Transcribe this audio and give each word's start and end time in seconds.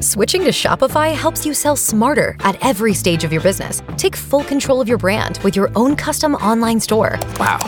Switching 0.00 0.42
to 0.42 0.50
Shopify 0.50 1.14
helps 1.14 1.46
you 1.46 1.54
sell 1.54 1.74
smarter 1.76 2.36
at 2.40 2.62
every 2.64 2.92
stage 2.92 3.24
of 3.24 3.32
your 3.32 3.40
business. 3.40 3.82
Take 3.96 4.14
full 4.16 4.44
control 4.44 4.80
of 4.80 4.88
your 4.88 4.98
brand 4.98 5.38
with 5.42 5.56
your 5.56 5.70
own 5.74 5.96
custom 5.96 6.34
online 6.34 6.80
store. 6.80 7.18
Wow, 7.38 7.58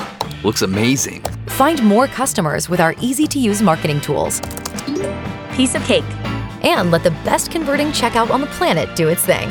looks 0.44 0.62
amazing. 0.62 1.22
Find 1.48 1.82
more 1.82 2.06
customers 2.06 2.68
with 2.68 2.80
our 2.80 2.94
easy 3.00 3.26
to 3.28 3.38
use 3.38 3.62
marketing 3.62 4.00
tools. 4.00 4.40
Piece 5.54 5.74
of 5.74 5.82
cake. 5.84 6.04
And 6.62 6.90
let 6.90 7.02
the 7.02 7.12
best 7.24 7.50
converting 7.50 7.88
checkout 7.88 8.30
on 8.30 8.40
the 8.40 8.46
planet 8.48 8.94
do 8.94 9.08
its 9.08 9.24
thing. 9.24 9.50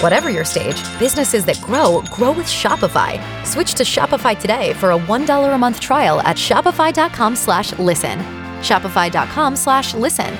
Whatever 0.00 0.30
your 0.30 0.44
stage, 0.44 0.80
businesses 0.98 1.44
that 1.46 1.60
grow 1.60 2.02
grow 2.12 2.30
with 2.30 2.46
Shopify. 2.46 3.18
Switch 3.44 3.74
to 3.74 3.82
Shopify 3.82 4.38
today 4.38 4.74
for 4.74 4.92
a 4.92 4.98
$1 4.98 5.54
a 5.54 5.58
month 5.58 5.80
trial 5.80 6.20
at 6.20 6.36
shopify.com 6.36 7.34
slash 7.36 7.76
listen. 7.78 8.18
Shopify.com 8.60 9.56
slash 9.56 9.94
listen. 9.94 10.36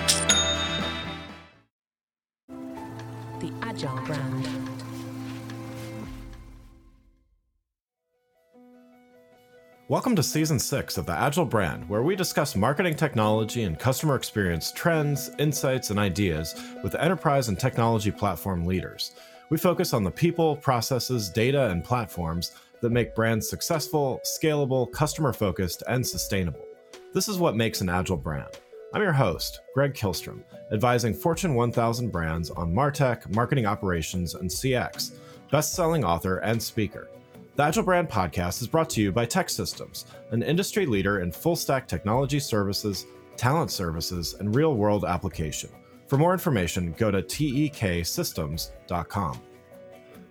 Welcome 9.92 10.16
to 10.16 10.22
season 10.22 10.58
six 10.58 10.96
of 10.96 11.04
the 11.04 11.12
Agile 11.12 11.44
brand, 11.44 11.86
where 11.86 12.02
we 12.02 12.16
discuss 12.16 12.56
marketing 12.56 12.94
technology 12.94 13.64
and 13.64 13.78
customer 13.78 14.16
experience 14.16 14.72
trends, 14.72 15.30
insights, 15.38 15.90
and 15.90 15.98
ideas 15.98 16.54
with 16.82 16.94
enterprise 16.94 17.48
and 17.48 17.60
technology 17.60 18.10
platform 18.10 18.64
leaders. 18.64 19.12
We 19.50 19.58
focus 19.58 19.92
on 19.92 20.02
the 20.02 20.10
people, 20.10 20.56
processes, 20.56 21.28
data, 21.28 21.68
and 21.68 21.84
platforms 21.84 22.52
that 22.80 22.88
make 22.88 23.14
brands 23.14 23.50
successful, 23.50 24.22
scalable, 24.24 24.90
customer 24.92 25.34
focused, 25.34 25.82
and 25.86 26.06
sustainable. 26.06 26.64
This 27.12 27.28
is 27.28 27.36
what 27.36 27.54
makes 27.54 27.82
an 27.82 27.90
Agile 27.90 28.16
brand. 28.16 28.48
I'm 28.94 29.02
your 29.02 29.12
host, 29.12 29.60
Greg 29.74 29.92
Kihlstrom, 29.92 30.42
advising 30.72 31.12
Fortune 31.12 31.54
1000 31.54 32.08
brands 32.08 32.48
on 32.48 32.72
MarTech, 32.72 33.34
marketing 33.34 33.66
operations, 33.66 34.36
and 34.36 34.48
CX, 34.48 35.16
best 35.50 35.74
selling 35.74 36.02
author 36.02 36.38
and 36.38 36.62
speaker. 36.62 37.10
The 37.54 37.64
Agile 37.64 37.82
Brand 37.82 38.08
Podcast 38.08 38.62
is 38.62 38.66
brought 38.66 38.88
to 38.90 39.02
you 39.02 39.12
by 39.12 39.26
TEKsystems, 39.26 40.06
an 40.30 40.42
industry 40.42 40.86
leader 40.86 41.20
in 41.20 41.30
full 41.30 41.54
stack 41.54 41.86
technology 41.86 42.40
services, 42.40 43.04
talent 43.36 43.70
services, 43.70 44.34
and 44.40 44.54
real 44.54 44.74
world 44.74 45.04
application. 45.04 45.68
For 46.06 46.16
more 46.16 46.32
information, 46.32 46.94
go 46.96 47.10
to 47.10 47.20
teksystems.com. 47.20 49.42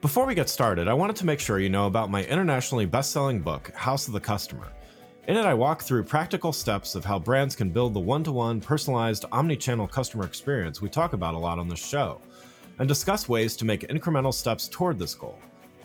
Before 0.01 0.25
we 0.25 0.33
get 0.33 0.49
started, 0.49 0.87
I 0.87 0.95
wanted 0.95 1.15
to 1.17 1.27
make 1.27 1.39
sure 1.39 1.59
you 1.59 1.69
know 1.69 1.85
about 1.85 2.09
my 2.09 2.25
internationally 2.25 2.87
best 2.87 3.11
selling 3.11 3.39
book, 3.39 3.69
House 3.75 4.07
of 4.07 4.13
the 4.13 4.19
Customer. 4.19 4.71
In 5.27 5.37
it, 5.37 5.45
I 5.45 5.53
walk 5.53 5.83
through 5.83 6.05
practical 6.05 6.51
steps 6.51 6.95
of 6.95 7.05
how 7.05 7.19
brands 7.19 7.55
can 7.55 7.69
build 7.69 7.93
the 7.93 7.99
one 7.99 8.23
to 8.23 8.31
one, 8.31 8.59
personalized, 8.59 9.25
omni 9.31 9.57
channel 9.57 9.87
customer 9.87 10.25
experience 10.25 10.81
we 10.81 10.89
talk 10.89 11.13
about 11.13 11.35
a 11.35 11.37
lot 11.37 11.59
on 11.59 11.67
this 11.67 11.85
show, 11.85 12.19
and 12.79 12.87
discuss 12.87 13.29
ways 13.29 13.55
to 13.57 13.65
make 13.65 13.87
incremental 13.89 14.33
steps 14.33 14.67
toward 14.67 14.97
this 14.97 15.13
goal. 15.13 15.37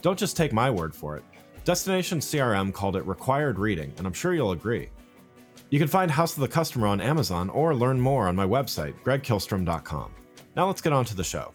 Don't 0.06 0.16
just 0.16 0.36
take 0.36 0.52
my 0.52 0.70
word 0.70 0.94
for 0.94 1.16
it. 1.16 1.24
Destination 1.64 2.20
CRM 2.20 2.72
called 2.72 2.94
it 2.94 3.04
required 3.08 3.58
reading, 3.58 3.92
and 3.98 4.06
I'm 4.06 4.12
sure 4.12 4.34
you'll 4.34 4.52
agree. 4.52 4.88
You 5.70 5.80
can 5.80 5.88
find 5.88 6.08
House 6.12 6.34
of 6.34 6.42
the 6.42 6.46
Customer 6.46 6.86
on 6.86 7.00
Amazon 7.00 7.50
or 7.50 7.74
learn 7.74 8.00
more 8.00 8.28
on 8.28 8.36
my 8.36 8.46
website, 8.46 8.94
gregkihlstrom.com. 9.02 10.12
Now 10.54 10.68
let's 10.68 10.80
get 10.80 10.92
on 10.92 11.06
to 11.06 11.16
the 11.16 11.24
show. 11.24 11.52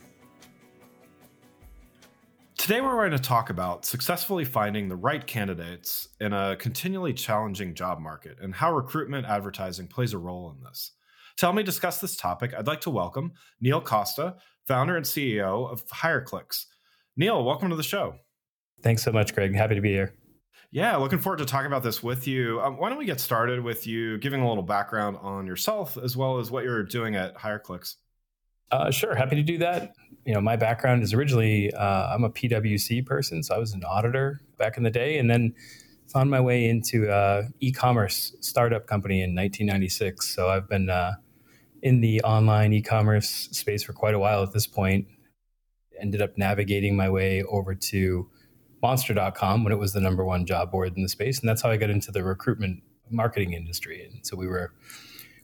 Today, 2.57 2.81
we're 2.81 2.97
going 2.97 3.11
to 3.11 3.19
talk 3.19 3.51
about 3.51 3.85
successfully 3.85 4.43
finding 4.43 4.89
the 4.89 4.97
right 4.97 5.25
candidates 5.25 6.09
in 6.19 6.33
a 6.33 6.57
continually 6.57 7.13
challenging 7.13 7.73
job 7.73 8.01
market 8.01 8.37
and 8.41 8.53
how 8.53 8.73
recruitment 8.73 9.27
advertising 9.27 9.87
plays 9.87 10.11
a 10.11 10.17
role 10.17 10.51
in 10.51 10.61
this. 10.61 10.91
To 11.37 11.45
help 11.45 11.55
me 11.55 11.63
discuss 11.63 12.01
this 12.01 12.17
topic, 12.17 12.53
I'd 12.53 12.67
like 12.67 12.81
to 12.81 12.89
welcome 12.89 13.31
Neil 13.61 13.79
Costa, 13.79 14.35
founder 14.67 14.97
and 14.97 15.05
CEO 15.05 15.71
of 15.71 15.87
HireClix. 15.87 16.65
Neil, 17.15 17.45
welcome 17.45 17.69
to 17.69 17.77
the 17.77 17.81
show. 17.81 18.15
Thanks 18.81 19.03
so 19.03 19.11
much, 19.11 19.33
Greg. 19.33 19.55
Happy 19.55 19.75
to 19.75 19.81
be 19.81 19.91
here. 19.91 20.13
Yeah, 20.73 20.95
looking 20.95 21.19
forward 21.19 21.37
to 21.39 21.45
talking 21.45 21.67
about 21.67 21.83
this 21.83 22.01
with 22.01 22.27
you. 22.27 22.61
Um, 22.61 22.77
why 22.77 22.87
don't 22.87 22.97
we 22.97 23.05
get 23.05 23.19
started 23.19 23.61
with 23.61 23.85
you 23.85 24.17
giving 24.19 24.41
a 24.41 24.47
little 24.47 24.63
background 24.63 25.17
on 25.21 25.45
yourself 25.45 25.97
as 25.97 26.15
well 26.15 26.39
as 26.39 26.49
what 26.49 26.63
you're 26.63 26.83
doing 26.83 27.15
at 27.15 27.35
HireClix? 27.35 27.95
Uh, 28.71 28.89
sure, 28.89 29.13
happy 29.13 29.35
to 29.35 29.43
do 29.43 29.57
that. 29.57 29.93
You 30.25 30.33
know, 30.33 30.39
my 30.39 30.55
background 30.55 31.03
is 31.03 31.13
originally 31.13 31.73
uh, 31.73 32.13
I'm 32.13 32.23
a 32.23 32.29
PwC 32.29 33.05
person, 33.05 33.43
so 33.43 33.53
I 33.53 33.57
was 33.57 33.73
an 33.73 33.83
auditor 33.83 34.39
back 34.57 34.77
in 34.77 34.83
the 34.83 34.89
day, 34.89 35.17
and 35.17 35.29
then 35.29 35.53
found 36.07 36.29
my 36.29 36.39
way 36.39 36.69
into 36.69 37.09
uh, 37.09 37.43
e-commerce 37.59 38.33
startup 38.39 38.87
company 38.87 39.21
in 39.21 39.35
1996. 39.35 40.33
So 40.33 40.49
I've 40.49 40.69
been 40.69 40.89
uh, 40.89 41.13
in 41.81 41.99
the 41.99 42.21
online 42.21 42.71
e-commerce 42.71 43.49
space 43.51 43.83
for 43.83 43.91
quite 43.91 44.13
a 44.13 44.19
while 44.19 44.41
at 44.41 44.53
this 44.53 44.67
point. 44.67 45.07
Ended 45.99 46.21
up 46.21 46.37
navigating 46.37 46.95
my 46.95 47.09
way 47.09 47.43
over 47.43 47.75
to 47.75 48.29
monster.com 48.81 49.63
when 49.63 49.73
it 49.73 49.79
was 49.79 49.93
the 49.93 50.01
number 50.01 50.23
one 50.25 50.45
job 50.45 50.71
board 50.71 50.95
in 50.95 51.03
the 51.03 51.09
space, 51.09 51.39
and 51.39 51.47
that's 51.47 51.61
how 51.61 51.69
I 51.69 51.77
got 51.77 51.89
into 51.89 52.11
the 52.11 52.23
recruitment 52.23 52.83
marketing 53.09 53.53
industry. 53.53 54.05
And 54.05 54.25
so 54.25 54.35
we 54.35 54.47
were 54.47 54.73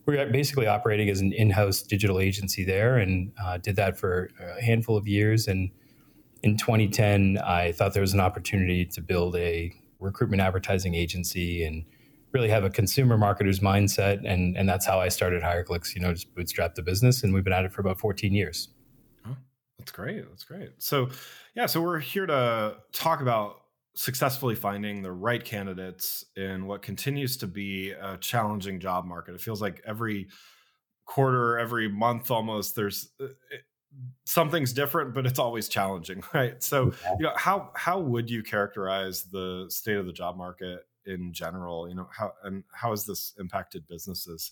we 0.05 0.15
were 0.15 0.25
basically 0.27 0.67
operating 0.67 1.09
as 1.09 1.19
an 1.19 1.33
in-house 1.33 1.81
digital 1.81 2.19
agency 2.19 2.63
there 2.63 2.97
and 2.97 3.33
uh, 3.43 3.57
did 3.57 3.75
that 3.75 3.97
for 3.97 4.29
a 4.39 4.61
handful 4.61 4.95
of 4.95 5.05
years. 5.05 5.47
And 5.47 5.69
in 6.43 6.55
2010 6.55 7.39
i 7.39 7.71
thought 7.71 7.93
there 7.93 8.01
was 8.01 8.13
an 8.13 8.19
opportunity 8.19 8.85
to 8.85 9.01
build 9.01 9.35
a 9.35 9.73
recruitment 9.99 10.39
advertising 10.39 10.93
agency 10.93 11.63
and 11.63 11.83
really 12.31 12.47
have 12.47 12.63
a 12.63 12.69
consumer 12.69 13.17
marketer's 13.17 13.59
mindset. 13.59 14.23
And, 14.23 14.55
and 14.55 14.69
that's 14.69 14.85
how 14.85 14.99
i 14.99 15.09
started 15.09 15.41
HireClix 15.41 15.95
you 15.95 16.01
know 16.01 16.13
just 16.13 16.33
bootstrap 16.35 16.75
the 16.75 16.83
business. 16.83 17.23
And 17.23 17.33
we've 17.33 17.43
been 17.43 17.53
at 17.53 17.65
it 17.65 17.73
for 17.73 17.81
about 17.81 17.99
14 17.99 18.33
years 18.33 18.69
that's 19.87 19.95
great 19.95 20.27
that's 20.29 20.43
great 20.43 20.71
so 20.79 21.07
yeah 21.55 21.65
so 21.65 21.81
we're 21.81 21.99
here 21.99 22.25
to 22.25 22.75
talk 22.91 23.21
about 23.21 23.61
successfully 23.97 24.53
finding 24.53 25.01
the 25.01 25.11
right 25.11 25.43
candidates 25.43 26.23
in 26.35 26.67
what 26.67 26.83
continues 26.83 27.35
to 27.37 27.47
be 27.47 27.91
a 27.91 28.15
challenging 28.17 28.79
job 28.79 29.05
market. 29.05 29.33
It 29.33 29.41
feels 29.41 29.59
like 29.59 29.81
every 29.85 30.27
quarter, 31.05 31.57
every 31.57 31.89
month 31.89 32.29
almost, 32.29 32.75
there's 32.75 33.09
uh, 33.19 33.25
it, 33.25 33.63
something's 34.23 34.71
different, 34.71 35.15
but 35.15 35.25
it's 35.25 35.39
always 35.39 35.67
challenging, 35.67 36.21
right? 36.33 36.61
So, 36.61 36.93
you 37.17 37.23
know, 37.23 37.33
how 37.35 37.71
how 37.75 37.99
would 37.99 38.29
you 38.29 38.43
characterize 38.43 39.23
the 39.23 39.65
state 39.69 39.97
of 39.97 40.05
the 40.05 40.13
job 40.13 40.37
market 40.37 40.81
in 41.07 41.33
general? 41.33 41.89
You 41.89 41.95
know, 41.95 42.09
how 42.15 42.33
and 42.43 42.63
how 42.71 42.91
has 42.91 43.07
this 43.07 43.33
impacted 43.39 43.87
businesses? 43.87 44.51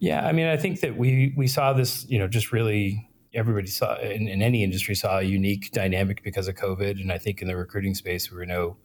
Yeah, 0.00 0.26
I 0.26 0.32
mean, 0.32 0.48
I 0.48 0.56
think 0.56 0.80
that 0.80 0.96
we 0.96 1.34
we 1.36 1.46
saw 1.46 1.72
this, 1.72 2.04
you 2.08 2.18
know, 2.18 2.26
just 2.26 2.50
really 2.50 3.08
everybody 3.34 3.66
saw 3.66 3.98
in, 3.98 4.28
in, 4.28 4.42
any 4.42 4.62
industry 4.62 4.94
saw 4.94 5.18
a 5.18 5.22
unique 5.22 5.70
dynamic 5.72 6.22
because 6.22 6.48
of 6.48 6.54
COVID, 6.54 7.00
and 7.00 7.12
I 7.12 7.18
think 7.18 7.42
in 7.42 7.48
the 7.48 7.56
recruiting 7.56 7.94
space 7.94 8.30
we 8.30 8.36
were 8.36 8.46
no 8.46 8.76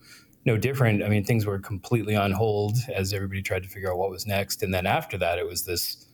no 0.46 0.58
different. 0.58 1.03
I 1.03 1.09
mean, 1.09 1.25
things 1.25 1.46
were 1.46 1.59
completely 1.59 2.16
on 2.16 2.31
hold 2.31 2.78
as 2.94 3.13
everybody 3.13 3.41
tried 3.41 3.63
to 3.63 3.69
figure 3.69 3.91
out 3.91 3.97
what 3.97 4.09
was 4.09 4.25
next, 4.25 4.63
and 4.63 4.74
then 4.74 4.86
after 4.86 5.18
that, 5.18 5.38
it 5.40 5.46
was 5.46 5.66
this 5.66 6.07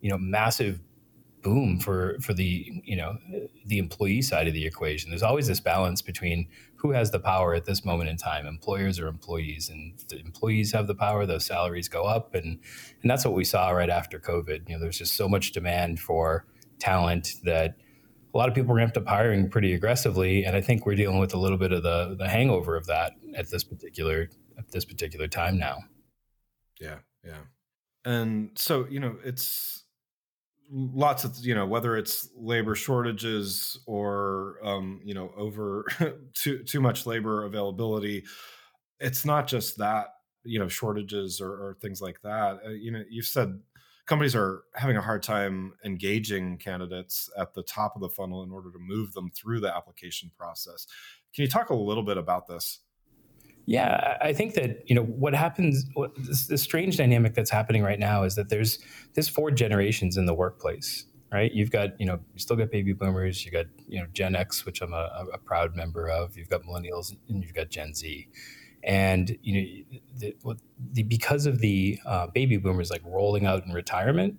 you 0.00 0.10
know 0.10 0.18
massive 0.18 0.80
boom 1.42 1.80
for 1.80 2.18
for 2.20 2.34
the 2.34 2.82
you 2.84 2.96
know 2.96 3.16
the 3.66 3.78
employee 3.78 4.22
side 4.22 4.48
of 4.48 4.54
the 4.54 4.66
equation. 4.66 5.10
There's 5.10 5.22
always 5.22 5.46
this 5.46 5.60
balance 5.60 6.02
between 6.02 6.48
who 6.76 6.92
has 6.92 7.10
the 7.10 7.20
power 7.20 7.54
at 7.54 7.66
this 7.66 7.84
moment 7.84 8.10
in 8.10 8.16
time, 8.16 8.46
employers 8.46 8.98
or 8.98 9.06
employees, 9.06 9.68
and 9.68 9.94
the 10.08 10.18
employees 10.18 10.72
have 10.72 10.86
the 10.86 10.94
power. 10.94 11.26
Those 11.26 11.44
salaries 11.44 11.88
go 11.88 12.04
up, 12.04 12.34
and 12.34 12.58
and 13.02 13.10
that's 13.10 13.24
what 13.24 13.34
we 13.34 13.44
saw 13.44 13.70
right 13.70 13.90
after 13.90 14.18
COVID. 14.18 14.68
You 14.68 14.74
know, 14.74 14.80
there's 14.80 14.98
just 14.98 15.14
so 15.14 15.28
much 15.28 15.52
demand 15.52 16.00
for 16.00 16.46
talent 16.80 17.28
that 17.44 17.76
a 18.32 18.38
lot 18.38 18.48
of 18.48 18.54
people 18.54 18.74
ramped 18.74 18.96
up 18.96 19.06
hiring 19.06 19.50
pretty 19.50 19.72
aggressively, 19.74 20.44
and 20.44 20.56
I 20.56 20.60
think 20.60 20.86
we're 20.86 20.94
dealing 20.94 21.18
with 21.18 21.34
a 21.34 21.38
little 21.38 21.58
bit 21.58 21.72
of 21.72 21.82
the 21.82 22.16
the 22.18 22.28
hangover 22.28 22.76
of 22.76 22.86
that 22.86 23.12
at 23.34 23.50
this 23.50 23.64
particular 23.64 24.28
at 24.58 24.70
this 24.70 24.84
particular 24.84 25.26
time 25.26 25.58
now. 25.58 25.78
Yeah, 26.80 26.98
yeah, 27.24 27.42
and 28.04 28.50
so 28.54 28.86
you 28.88 29.00
know 29.00 29.16
it's 29.24 29.84
lots 30.70 31.24
of 31.24 31.36
you 31.44 31.54
know 31.54 31.66
whether 31.66 31.96
it's 31.96 32.28
labor 32.36 32.74
shortages 32.74 33.78
or 33.86 34.58
um, 34.62 35.00
you 35.04 35.14
know 35.14 35.32
over 35.36 35.84
too 36.34 36.62
too 36.62 36.80
much 36.80 37.06
labor 37.06 37.44
availability. 37.44 38.24
It's 39.00 39.24
not 39.24 39.46
just 39.46 39.78
that 39.78 40.08
you 40.44 40.58
know 40.58 40.68
shortages 40.68 41.40
or, 41.40 41.50
or 41.50 41.76
things 41.80 42.00
like 42.00 42.20
that. 42.22 42.60
Uh, 42.64 42.70
you 42.70 42.92
know, 42.92 43.02
you've 43.08 43.26
said 43.26 43.58
companies 44.10 44.34
are 44.34 44.64
having 44.74 44.96
a 44.96 45.00
hard 45.00 45.22
time 45.22 45.72
engaging 45.84 46.58
candidates 46.58 47.30
at 47.38 47.54
the 47.54 47.62
top 47.62 47.94
of 47.94 48.02
the 48.02 48.08
funnel 48.08 48.42
in 48.42 48.50
order 48.50 48.68
to 48.72 48.78
move 48.80 49.12
them 49.12 49.30
through 49.30 49.60
the 49.60 49.72
application 49.74 50.32
process. 50.36 50.88
Can 51.32 51.42
you 51.42 51.48
talk 51.48 51.70
a 51.70 51.74
little 51.74 52.02
bit 52.02 52.18
about 52.18 52.48
this? 52.48 52.80
Yeah, 53.66 54.18
I 54.20 54.32
think 54.32 54.54
that 54.54 54.82
you 54.86 54.96
know 54.96 55.04
what 55.04 55.32
happens. 55.32 55.86
What, 55.94 56.10
this, 56.16 56.48
this 56.48 56.60
strange 56.60 56.96
dynamic 56.96 57.34
that's 57.34 57.50
happening 57.50 57.84
right 57.84 58.00
now 58.00 58.24
is 58.24 58.34
that 58.34 58.48
there's 58.48 58.80
there's 59.14 59.28
four 59.28 59.52
generations 59.52 60.16
in 60.16 60.26
the 60.26 60.34
workplace, 60.34 61.04
right? 61.30 61.52
You've 61.52 61.70
got 61.70 61.90
you 62.00 62.06
know 62.06 62.18
you 62.34 62.40
still 62.40 62.56
got 62.56 62.72
baby 62.72 62.92
boomers, 62.92 63.44
you 63.44 63.52
got 63.52 63.66
you 63.86 64.00
know 64.00 64.06
Gen 64.12 64.34
X, 64.34 64.66
which 64.66 64.82
I'm 64.82 64.92
a, 64.92 65.26
a 65.32 65.38
proud 65.38 65.76
member 65.76 66.08
of. 66.08 66.36
You've 66.36 66.48
got 66.48 66.62
millennials, 66.62 67.14
and 67.28 67.44
you've 67.44 67.54
got 67.54 67.68
Gen 67.68 67.94
Z 67.94 68.26
and 68.82 69.36
you 69.42 69.54
know 69.54 69.98
the, 70.18 70.34
the, 70.92 71.02
because 71.02 71.46
of 71.46 71.60
the 71.60 71.98
uh, 72.06 72.26
baby 72.28 72.56
boomers 72.56 72.90
like 72.90 73.02
rolling 73.04 73.46
out 73.46 73.64
in 73.64 73.72
retirement 73.72 74.38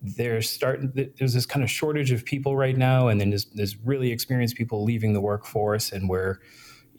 there's 0.00 0.50
starting 0.50 0.92
there's 1.18 1.32
this 1.32 1.46
kind 1.46 1.62
of 1.62 1.70
shortage 1.70 2.12
of 2.12 2.24
people 2.24 2.56
right 2.56 2.76
now 2.76 3.08
and 3.08 3.20
then 3.20 3.30
there's, 3.30 3.46
there's 3.54 3.76
really 3.78 4.10
experienced 4.12 4.54
people 4.54 4.84
leaving 4.84 5.12
the 5.14 5.20
workforce 5.20 5.92
and 5.92 6.08
where 6.08 6.40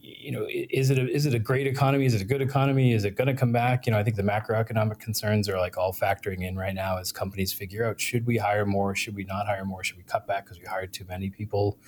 you 0.06 0.32
know 0.32 0.46
is 0.50 0.90
it 0.90 0.98
a, 0.98 1.10
is 1.10 1.26
it 1.26 1.34
a 1.34 1.40
great 1.40 1.68
economy? 1.68 2.06
Is 2.06 2.14
it 2.14 2.22
a 2.22 2.26
good 2.26 2.42
economy? 2.42 2.94
Is 2.94 3.06
it 3.06 3.16
going 3.16 3.28
to 3.28 3.34
come 3.34 3.52
back? 3.52 3.86
You 3.86 3.92
know 3.92 4.00
i 4.00 4.04
think 4.04 4.16
the 4.16 4.24
macroeconomic 4.24 5.00
concerns 5.00 5.50
are 5.50 5.60
like 5.60 5.78
all 5.78 5.94
factoring 5.94 6.48
in 6.48 6.56
right 6.56 6.74
now 6.74 6.98
as 6.98 7.12
companies 7.12 7.54
figure 7.54 7.86
out 7.86 8.00
should 8.00 8.26
we 8.26 8.38
hire 8.38 8.66
more? 8.66 8.96
Should 8.96 9.16
we 9.16 9.24
not 9.24 9.46
hire 9.46 9.66
more? 9.66 9.84
Should 9.84 9.98
we 9.98 10.04
cut 10.04 10.28
back 10.28 10.46
because 10.46 10.60
we 10.60 10.66
hired 10.66 10.94
too 10.94 11.06
many 11.08 11.30
people? 11.30 11.80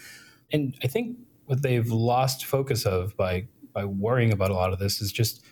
And 0.52 0.76
i 0.84 0.88
think 0.88 1.18
what 1.46 1.62
they've 1.62 1.90
lost 1.90 2.46
focus 2.46 2.86
of 2.86 3.16
by 3.18 3.48
by 3.78 3.86
worrying 3.86 4.32
about 4.32 4.50
a 4.50 4.54
lot 4.54 4.74
of 4.74 4.80
this 4.80 5.02
is 5.02 5.12
just 5.12 5.46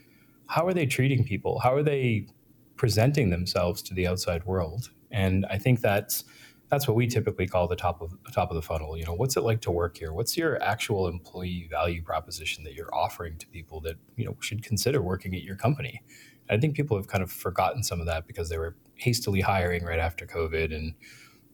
how 0.48 0.66
are 0.68 0.74
they 0.74 0.86
treating 0.86 1.24
people 1.24 1.60
how 1.60 1.74
are 1.74 1.84
they 1.84 2.28
presenting 2.76 3.30
themselves 3.30 3.82
to 3.82 3.94
the 3.94 4.08
outside 4.08 4.44
world 4.46 4.90
and 5.12 5.46
I 5.50 5.58
think 5.58 5.82
that's 5.82 6.26
that's 6.70 6.88
what 6.88 6.98
we 6.98 7.08
typically 7.08 7.48
call 7.48 7.68
the 7.68 7.76
top 7.76 8.02
of 8.02 8.12
the 8.26 8.32
top 8.32 8.50
of 8.50 8.56
the 8.56 8.62
funnel. 8.62 8.98
You 8.98 9.06
know, 9.06 9.14
what's 9.14 9.38
it 9.38 9.42
like 9.42 9.62
to 9.62 9.72
work 9.72 9.98
here? 9.98 10.12
What's 10.12 10.36
your 10.36 10.62
actual 10.62 11.08
employee 11.08 11.68
value 11.70 12.02
proposition 12.02 12.64
that 12.64 12.74
you're 12.74 12.94
offering 12.94 13.38
to 13.38 13.48
people 13.48 13.80
that 13.82 13.96
you 14.18 14.26
know 14.26 14.36
should 14.40 14.64
consider 14.64 15.02
working 15.02 15.36
at 15.36 15.44
your 15.44 15.56
company? 15.56 16.02
And 16.50 16.58
I 16.58 16.60
think 16.60 16.76
people 16.76 16.98
have 16.98 17.08
kind 17.08 17.24
of 17.24 17.32
forgotten 17.32 17.84
some 17.84 18.00
of 18.00 18.08
that 18.08 18.28
because 18.28 18.50
they 18.50 18.58
were 18.58 18.76
hastily 18.96 19.42
hiring 19.42 19.86
right 19.86 20.00
after 20.00 20.26
COVID, 20.26 20.76
and 20.76 20.96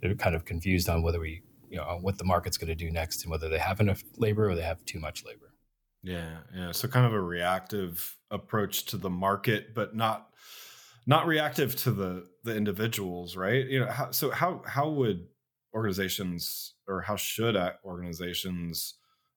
they're 0.02 0.16
kind 0.16 0.36
of 0.36 0.46
confused 0.46 0.90
on 0.90 1.04
whether 1.04 1.20
we, 1.20 1.42
you 1.70 1.78
know, 1.78 2.00
what 2.02 2.18
the 2.18 2.26
market's 2.26 2.58
going 2.58 2.70
to 2.70 2.76
do 2.76 2.90
next, 2.90 3.24
and 3.24 3.32
whether 3.32 3.50
they 3.50 3.60
have 3.60 3.80
enough 3.80 4.04
labor 4.18 4.50
or 4.50 4.56
they 4.56 4.62
have 4.62 4.84
too 4.86 5.00
much 5.00 5.26
labor. 5.26 5.51
Yeah, 6.04 6.38
yeah. 6.56 6.72
So 6.72 6.88
kind 6.88 7.06
of 7.06 7.14
a 7.14 7.22
reactive 7.22 8.18
approach 8.32 8.86
to 8.86 8.98
the 8.98 9.10
market, 9.10 9.74
but 9.76 9.96
not 9.96 10.30
not 11.06 11.28
reactive 11.28 11.76
to 11.78 11.92
the 11.92 12.28
the 12.44 12.56
individuals, 12.56 13.36
right? 13.36 13.66
You 13.68 13.82
know, 13.82 13.92
how, 13.92 14.12
so 14.12 14.32
how 14.32 14.64
how 14.66 14.90
would 14.90 15.28
organizations 15.74 16.74
or 16.88 17.02
how 17.02 17.16
should 17.16 17.56
organizations 17.86 18.96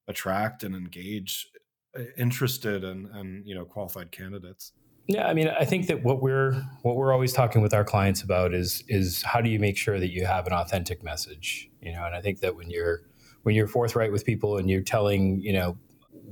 attract 0.09 0.65
and 0.65 0.75
engage 0.75 1.49
uh, 1.99 2.03
interested 2.17 2.85
and 2.85 3.07
and 3.09 3.47
you 3.47 3.55
know 3.55 3.65
qualified 3.65 4.11
candidates? 4.11 4.73
Yeah, 5.07 5.27
I 5.27 5.35
mean, 5.35 5.49
I 5.49 5.67
think 5.67 5.87
that 5.89 6.03
what 6.03 6.23
we're 6.23 6.53
what 6.83 6.97
we're 6.97 7.13
always 7.13 7.33
talking 7.33 7.61
with 7.61 7.75
our 7.75 7.85
clients 7.85 8.23
about 8.23 8.55
is 8.55 8.83
is 8.89 9.23
how 9.23 9.41
do 9.43 9.51
you 9.51 9.59
make 9.59 9.77
sure 9.77 10.01
that 10.01 10.11
you 10.11 10.25
have 10.25 10.47
an 10.47 10.55
authentic 10.55 11.03
message, 11.03 11.69
you 11.83 11.93
know? 11.93 12.07
And 12.07 12.15
I 12.15 12.23
think 12.23 12.41
that 12.41 12.57
when 12.57 12.71
you're 12.71 13.03
when 13.43 13.55
you're 13.55 13.69
forthright 13.69 14.13
with 14.13 14.25
people 14.25 14.57
and 14.57 14.71
you're 14.71 14.81
telling, 14.81 15.41
you 15.41 15.53
know, 15.53 15.77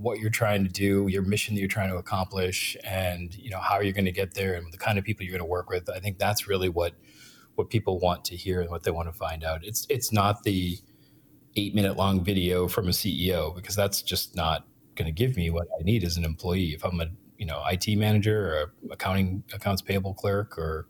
what 0.02 0.18
you're 0.18 0.30
trying 0.30 0.64
to 0.64 0.70
do, 0.70 1.06
your 1.08 1.22
mission 1.22 1.54
that 1.54 1.60
you're 1.60 1.68
trying 1.68 1.90
to 1.90 1.96
accomplish, 1.96 2.76
and 2.84 3.34
you 3.34 3.50
know 3.50 3.58
how 3.58 3.80
you're 3.80 3.92
going 3.92 4.04
to 4.04 4.12
get 4.12 4.34
there, 4.34 4.54
and 4.54 4.72
the 4.72 4.78
kind 4.78 4.98
of 4.98 5.04
people 5.04 5.24
you're 5.24 5.32
going 5.32 5.46
to 5.46 5.50
work 5.50 5.70
with. 5.70 5.88
I 5.88 6.00
think 6.00 6.18
that's 6.18 6.48
really 6.48 6.68
what 6.68 6.94
what 7.54 7.70
people 7.70 7.98
want 7.98 8.24
to 8.26 8.36
hear 8.36 8.60
and 8.60 8.70
what 8.70 8.82
they 8.82 8.90
want 8.90 9.08
to 9.08 9.12
find 9.12 9.44
out. 9.44 9.64
It's 9.64 9.86
it's 9.88 10.12
not 10.12 10.42
the 10.42 10.78
eight 11.56 11.74
minute 11.74 11.96
long 11.96 12.24
video 12.24 12.68
from 12.68 12.88
a 12.88 12.92
CEO 12.92 13.54
because 13.54 13.76
that's 13.76 14.02
just 14.02 14.34
not 14.34 14.66
going 14.94 15.06
to 15.06 15.12
give 15.12 15.36
me 15.36 15.50
what 15.50 15.66
I 15.78 15.82
need 15.82 16.04
as 16.04 16.16
an 16.16 16.24
employee. 16.24 16.74
If 16.74 16.84
I'm 16.84 17.00
a 17.00 17.06
you 17.38 17.46
know 17.46 17.62
IT 17.70 17.96
manager 17.96 18.54
or 18.54 18.72
accounting 18.90 19.44
accounts 19.52 19.82
payable 19.82 20.14
clerk 20.14 20.58
or 20.58 20.86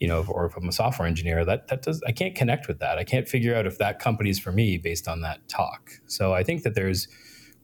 you 0.00 0.08
know, 0.08 0.24
or 0.28 0.46
if 0.46 0.56
I'm 0.56 0.66
a 0.66 0.72
software 0.72 1.06
engineer, 1.06 1.44
that 1.44 1.68
that 1.68 1.82
does 1.82 2.02
I 2.06 2.12
can't 2.12 2.34
connect 2.34 2.66
with 2.66 2.78
that. 2.80 2.98
I 2.98 3.04
can't 3.04 3.28
figure 3.28 3.54
out 3.54 3.66
if 3.66 3.78
that 3.78 3.98
company 3.98 4.30
is 4.30 4.38
for 4.38 4.50
me 4.50 4.78
based 4.78 5.06
on 5.06 5.20
that 5.20 5.46
talk. 5.48 5.90
So 6.06 6.32
I 6.32 6.42
think 6.42 6.62
that 6.62 6.74
there's 6.74 7.06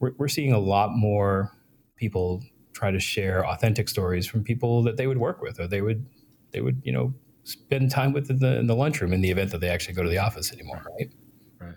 we're, 0.00 0.12
we're 0.18 0.28
seeing 0.28 0.52
a 0.52 0.58
lot 0.58 0.90
more 0.92 1.52
people 1.96 2.42
try 2.72 2.90
to 2.90 3.00
share 3.00 3.46
authentic 3.46 3.88
stories 3.88 4.26
from 4.26 4.44
people 4.44 4.82
that 4.82 4.96
they 4.96 5.06
would 5.06 5.18
work 5.18 5.40
with 5.40 5.58
or 5.58 5.66
they 5.66 5.80
would 5.80 6.06
they 6.52 6.60
would 6.60 6.80
you 6.84 6.92
know 6.92 7.12
spend 7.44 7.90
time 7.90 8.12
with 8.12 8.28
in 8.28 8.38
the, 8.38 8.58
in 8.58 8.66
the 8.66 8.74
lunchroom 8.74 9.12
in 9.12 9.20
the 9.20 9.30
event 9.30 9.50
that 9.50 9.60
they 9.60 9.68
actually 9.68 9.94
go 9.94 10.02
to 10.02 10.08
the 10.08 10.18
office 10.18 10.52
anymore 10.52 10.82
right? 10.98 11.10
Right. 11.60 11.76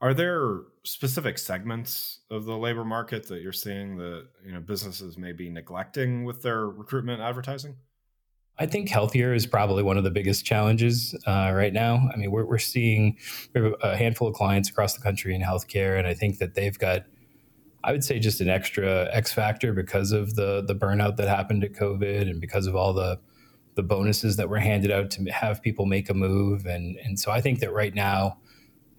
Are 0.00 0.14
there 0.14 0.60
specific 0.84 1.36
segments 1.38 2.20
of 2.30 2.44
the 2.44 2.56
labor 2.56 2.84
market 2.84 3.26
that 3.28 3.42
you're 3.42 3.52
seeing 3.52 3.96
that 3.96 4.28
you 4.44 4.52
know 4.52 4.60
businesses 4.60 5.18
may 5.18 5.32
be 5.32 5.50
neglecting 5.50 6.24
with 6.24 6.42
their 6.42 6.68
recruitment 6.68 7.20
advertising? 7.20 7.76
I 8.58 8.66
think 8.66 8.90
healthier 8.90 9.32
is 9.32 9.46
probably 9.46 9.82
one 9.82 9.96
of 9.96 10.04
the 10.04 10.10
biggest 10.10 10.44
challenges 10.44 11.14
uh, 11.26 11.50
right 11.54 11.72
now. 11.72 12.10
I 12.12 12.18
mean, 12.18 12.30
we're, 12.30 12.44
we're 12.44 12.58
seeing 12.58 13.16
we 13.54 13.62
have 13.62 13.74
a 13.82 13.96
handful 13.96 14.28
of 14.28 14.34
clients 14.34 14.68
across 14.68 14.92
the 14.92 15.00
country 15.00 15.34
in 15.34 15.40
healthcare, 15.40 15.98
and 15.98 16.06
I 16.06 16.12
think 16.12 16.38
that 16.38 16.54
they've 16.54 16.78
got 16.78 17.04
I 17.82 17.92
would 17.92 18.04
say 18.04 18.18
just 18.18 18.40
an 18.40 18.48
extra 18.48 19.08
X 19.12 19.32
factor 19.32 19.72
because 19.72 20.12
of 20.12 20.34
the 20.34 20.62
the 20.66 20.74
burnout 20.74 21.16
that 21.16 21.28
happened 21.28 21.64
at 21.64 21.72
COVID 21.72 22.22
and 22.22 22.40
because 22.40 22.66
of 22.66 22.76
all 22.76 22.92
the 22.92 23.18
the 23.74 23.82
bonuses 23.82 24.36
that 24.36 24.48
were 24.48 24.58
handed 24.58 24.90
out 24.90 25.10
to 25.12 25.24
have 25.26 25.62
people 25.62 25.86
make 25.86 26.10
a 26.10 26.14
move 26.14 26.66
and 26.66 26.96
and 26.96 27.18
so 27.18 27.30
I 27.30 27.40
think 27.40 27.60
that 27.60 27.72
right 27.72 27.94
now 27.94 28.38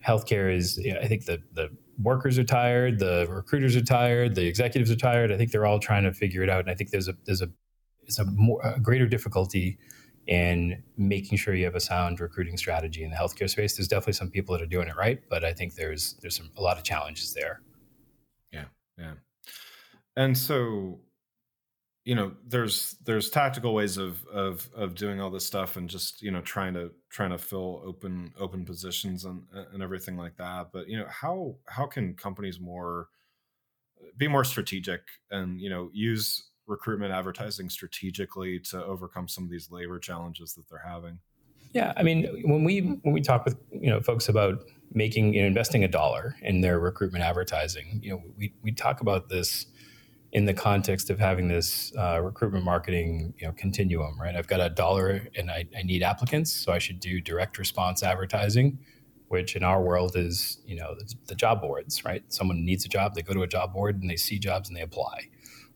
healthcare 0.05 0.53
is 0.53 0.77
you 0.77 0.93
know, 0.93 0.99
I 0.99 1.07
think 1.07 1.25
the 1.25 1.41
the 1.53 1.69
workers 2.01 2.39
are 2.39 2.43
tired, 2.43 2.97
the 2.97 3.27
recruiters 3.29 3.75
are 3.75 3.83
tired, 3.83 4.33
the 4.33 4.47
executives 4.47 4.89
are 4.89 4.95
tired. 4.95 5.31
I 5.31 5.37
think 5.37 5.51
they're 5.51 5.67
all 5.67 5.79
trying 5.79 6.03
to 6.03 6.13
figure 6.13 6.41
it 6.41 6.49
out 6.49 6.61
and 6.61 6.69
I 6.69 6.75
think 6.75 6.89
there's 6.89 7.07
a 7.07 7.13
there's 7.25 7.41
a 7.41 7.49
it's 8.03 8.17
a 8.17 8.25
more 8.25 8.61
a 8.63 8.79
greater 8.79 9.07
difficulty 9.07 9.77
in 10.27 10.81
making 10.97 11.37
sure 11.37 11.53
you 11.53 11.65
have 11.65 11.75
a 11.75 11.79
sound 11.79 12.19
recruiting 12.19 12.57
strategy 12.57 13.03
in 13.03 13.09
the 13.09 13.15
healthcare 13.15 13.49
space. 13.49 13.75
There's 13.75 13.87
definitely 13.87 14.13
some 14.13 14.29
people 14.29 14.53
that 14.53 14.61
are 14.61 14.67
doing 14.67 14.87
it 14.87 14.95
right, 14.95 15.19
but 15.29 15.43
I 15.43 15.53
think 15.53 15.75
there's 15.75 16.15
there's 16.21 16.35
some 16.35 16.49
a 16.57 16.61
lot 16.61 16.77
of 16.77 16.83
challenges 16.83 17.33
there. 17.33 17.61
Yeah. 19.01 19.13
And 20.15 20.37
so, 20.37 20.99
you 22.05 22.15
know, 22.15 22.33
there's 22.47 22.97
there's 23.05 23.29
tactical 23.29 23.73
ways 23.73 23.97
of 23.97 24.25
of 24.27 24.69
of 24.75 24.95
doing 24.95 25.21
all 25.21 25.29
this 25.29 25.45
stuff 25.45 25.77
and 25.77 25.89
just, 25.89 26.21
you 26.21 26.31
know, 26.31 26.41
trying 26.41 26.73
to 26.73 26.91
trying 27.09 27.31
to 27.31 27.37
fill 27.37 27.81
open 27.85 28.33
open 28.39 28.65
positions 28.65 29.25
and 29.25 29.43
and 29.73 29.83
everything 29.83 30.17
like 30.17 30.35
that. 30.37 30.71
But, 30.73 30.89
you 30.89 30.97
know, 30.97 31.07
how 31.09 31.57
how 31.67 31.85
can 31.85 32.15
companies 32.15 32.59
more 32.59 33.09
be 34.17 34.27
more 34.27 34.43
strategic 34.43 35.01
and, 35.31 35.61
you 35.61 35.69
know, 35.69 35.89
use 35.93 36.49
recruitment 36.67 37.13
advertising 37.13 37.69
strategically 37.69 38.59
to 38.59 38.83
overcome 38.83 39.27
some 39.27 39.43
of 39.43 39.49
these 39.49 39.71
labor 39.71 39.99
challenges 39.99 40.53
that 40.55 40.67
they're 40.69 40.79
having? 40.85 41.19
Yeah, 41.73 41.93
I 41.95 42.03
mean, 42.03 42.27
when 42.43 42.63
we 42.63 42.79
when 42.79 43.13
we 43.13 43.21
talk 43.21 43.45
with 43.45 43.57
you 43.71 43.89
know 43.89 44.01
folks 44.01 44.27
about 44.27 44.63
making 44.93 45.33
you 45.33 45.41
know, 45.41 45.47
investing 45.47 45.83
a 45.83 45.87
dollar 45.87 46.35
in 46.41 46.61
their 46.61 46.79
recruitment 46.79 47.23
advertising. 47.23 47.99
You 48.03 48.11
know, 48.11 48.23
we 48.37 48.53
we 48.61 48.71
talk 48.71 49.01
about 49.01 49.29
this 49.29 49.67
in 50.33 50.45
the 50.45 50.53
context 50.53 51.09
of 51.09 51.19
having 51.19 51.47
this 51.49 51.93
uh, 51.97 52.21
recruitment 52.21 52.65
marketing 52.65 53.33
you 53.39 53.47
know 53.47 53.53
continuum, 53.53 54.19
right? 54.19 54.35
I've 54.35 54.47
got 54.47 54.59
a 54.59 54.69
dollar 54.69 55.27
and 55.35 55.49
I, 55.49 55.65
I 55.77 55.83
need 55.83 56.03
applicants, 56.03 56.51
so 56.51 56.71
I 56.73 56.79
should 56.79 56.99
do 56.99 57.21
direct 57.21 57.57
response 57.57 58.03
advertising, 58.03 58.79
which 59.29 59.55
in 59.55 59.63
our 59.63 59.81
world 59.81 60.15
is 60.15 60.59
you 60.65 60.75
know 60.75 60.95
the, 60.97 61.13
the 61.27 61.35
job 61.35 61.61
boards, 61.61 62.03
right? 62.03 62.23
Someone 62.27 62.65
needs 62.65 62.85
a 62.85 62.89
job, 62.89 63.15
they 63.15 63.21
go 63.21 63.33
to 63.33 63.43
a 63.43 63.47
job 63.47 63.73
board 63.73 64.01
and 64.01 64.09
they 64.09 64.17
see 64.17 64.39
jobs 64.39 64.67
and 64.67 64.77
they 64.77 64.81
apply. 64.81 65.29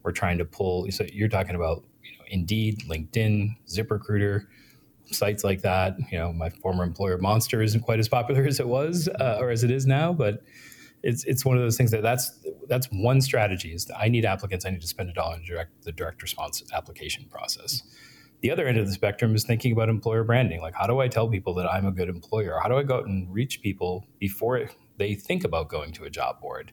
We're 0.03 0.11
trying 0.11 0.37
to 0.39 0.45
pull. 0.45 0.91
So 0.91 1.05
you're 1.11 1.29
talking 1.29 1.55
about 1.55 1.83
you 2.03 2.17
know, 2.17 2.25
Indeed, 2.27 2.83
LinkedIn, 2.87 3.55
ZipRecruiter 3.67 4.45
sites 5.11 5.43
like 5.43 5.61
that. 5.61 5.95
You 6.11 6.17
know, 6.17 6.33
my 6.33 6.49
former 6.49 6.83
employer 6.83 7.17
Monster 7.17 7.61
isn't 7.61 7.81
quite 7.81 7.99
as 7.99 8.07
popular 8.07 8.43
as 8.47 8.59
it 8.59 8.67
was 8.67 9.07
uh, 9.19 9.37
or 9.39 9.49
as 9.49 9.63
it 9.63 9.71
is 9.71 9.85
now, 9.85 10.13
but 10.13 10.41
it's 11.03 11.23
it's 11.25 11.45
one 11.45 11.55
of 11.55 11.61
those 11.61 11.77
things 11.77 11.91
that 11.91 12.01
that's 12.01 12.39
that's 12.67 12.87
one 12.87 13.21
strategy 13.21 13.73
is 13.73 13.89
I 13.95 14.09
need 14.09 14.25
applicants. 14.25 14.65
I 14.65 14.71
need 14.71 14.81
to 14.81 14.87
spend 14.87 15.09
a 15.09 15.13
dollar 15.13 15.35
in 15.35 15.45
direct, 15.45 15.83
the 15.83 15.91
direct 15.91 16.21
response 16.21 16.63
application 16.73 17.25
process. 17.29 17.83
The 18.41 18.51
other 18.51 18.67
end 18.67 18.77
of 18.77 18.87
the 18.87 18.93
spectrum 18.93 19.33
is 19.33 19.43
thinking 19.43 19.71
about 19.71 19.87
employer 19.87 20.23
branding. 20.23 20.61
Like, 20.61 20.73
how 20.75 20.87
do 20.87 20.99
I 20.99 21.07
tell 21.07 21.27
people 21.27 21.53
that 21.55 21.71
I'm 21.71 21.85
a 21.85 21.91
good 21.91 22.09
employer? 22.09 22.59
How 22.61 22.67
do 22.67 22.77
I 22.77 22.83
go 22.83 22.97
out 22.97 23.05
and 23.05 23.31
reach 23.31 23.61
people 23.61 24.05
before 24.19 24.69
they 24.97 25.15
think 25.15 25.43
about 25.43 25.69
going 25.69 25.93
to 25.93 26.03
a 26.03 26.09
job 26.09 26.41
board? 26.41 26.71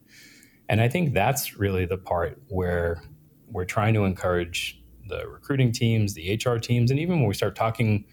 And 0.68 0.80
I 0.80 0.88
think 0.88 1.12
that's 1.12 1.56
really 1.58 1.86
the 1.86 1.98
part 1.98 2.40
where 2.48 3.02
we're 3.48 3.64
trying 3.64 3.94
to 3.94 4.04
encourage 4.04 4.82
the 5.08 5.28
recruiting 5.28 5.72
teams, 5.72 6.14
the 6.14 6.40
HR 6.42 6.56
teams, 6.56 6.90
and 6.90 6.98
even 6.98 7.20
when 7.20 7.28
we 7.28 7.34
start 7.34 7.54
talking 7.54 8.04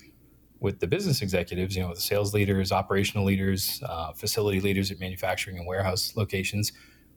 with 0.59 0.79
the 0.79 0.87
business 0.87 1.21
executives, 1.21 1.75
you 1.75 1.81
know, 1.81 1.93
the 1.93 2.01
sales 2.01 2.33
leaders, 2.33 2.71
operational 2.71 3.25
leaders, 3.25 3.81
uh, 3.85 4.11
facility 4.13 4.59
leaders 4.59 4.91
at 4.91 4.99
manufacturing 4.99 5.57
and 5.57 5.65
warehouse 5.65 6.13
locations, 6.15 6.73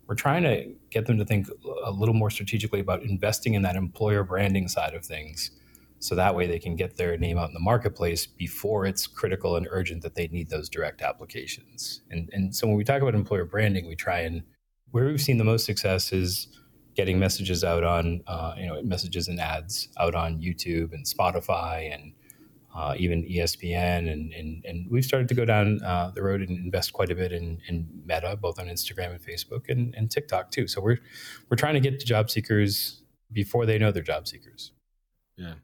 we're 0.06 0.14
trying 0.14 0.42
to 0.42 0.72
get 0.90 1.06
them 1.06 1.18
to 1.18 1.24
think 1.24 1.48
a 1.84 1.90
little 1.90 2.14
more 2.14 2.30
strategically 2.30 2.80
about 2.80 3.02
investing 3.02 3.54
in 3.54 3.62
that 3.62 3.76
employer 3.76 4.22
branding 4.22 4.68
side 4.68 4.94
of 4.94 5.04
things. 5.04 5.50
So 6.00 6.16
that 6.16 6.34
way 6.34 6.46
they 6.46 6.58
can 6.58 6.74
get 6.74 6.96
their 6.96 7.16
name 7.16 7.38
out 7.38 7.48
in 7.48 7.54
the 7.54 7.60
marketplace 7.60 8.26
before 8.26 8.86
it's 8.86 9.06
critical 9.06 9.54
and 9.56 9.68
urgent 9.70 10.02
that 10.02 10.16
they 10.16 10.26
need 10.28 10.50
those 10.50 10.68
direct 10.68 11.00
applications. 11.00 12.02
And, 12.10 12.28
and 12.32 12.54
so 12.54 12.66
when 12.66 12.76
we 12.76 12.82
talk 12.82 13.02
about 13.02 13.14
employer 13.14 13.44
branding, 13.44 13.86
we 13.86 13.94
try 13.94 14.20
and 14.20 14.42
where 14.90 15.06
we've 15.06 15.20
seen 15.20 15.38
the 15.38 15.44
most 15.44 15.64
success 15.64 16.12
is 16.12 16.48
getting 16.94 17.18
messages 17.18 17.64
out 17.64 17.84
on, 17.84 18.20
uh, 18.26 18.54
you 18.58 18.66
know, 18.66 18.82
messages 18.82 19.28
and 19.28 19.40
ads 19.40 19.88
out 19.98 20.14
on 20.14 20.40
YouTube 20.40 20.92
and 20.92 21.06
Spotify 21.06 21.94
and 21.94 22.12
uh, 22.74 22.94
even 22.96 23.22
ESPN, 23.24 24.10
and, 24.10 24.32
and 24.32 24.64
and 24.64 24.90
we've 24.90 25.04
started 25.04 25.28
to 25.28 25.34
go 25.34 25.44
down 25.44 25.82
uh, 25.82 26.10
the 26.14 26.22
road 26.22 26.40
and 26.40 26.50
invest 26.50 26.92
quite 26.92 27.10
a 27.10 27.14
bit 27.14 27.32
in, 27.32 27.60
in 27.68 27.86
Meta, 28.06 28.36
both 28.40 28.58
on 28.58 28.66
Instagram 28.66 29.10
and 29.10 29.20
Facebook, 29.20 29.68
and, 29.68 29.94
and 29.94 30.10
TikTok 30.10 30.50
too. 30.50 30.66
So 30.66 30.80
we're 30.80 30.98
we're 31.50 31.56
trying 31.56 31.74
to 31.74 31.80
get 31.80 32.00
to 32.00 32.06
job 32.06 32.30
seekers 32.30 33.02
before 33.30 33.66
they 33.66 33.78
know 33.78 33.92
they're 33.92 34.02
job 34.02 34.26
seekers. 34.26 34.72
Yeah. 35.36 35.54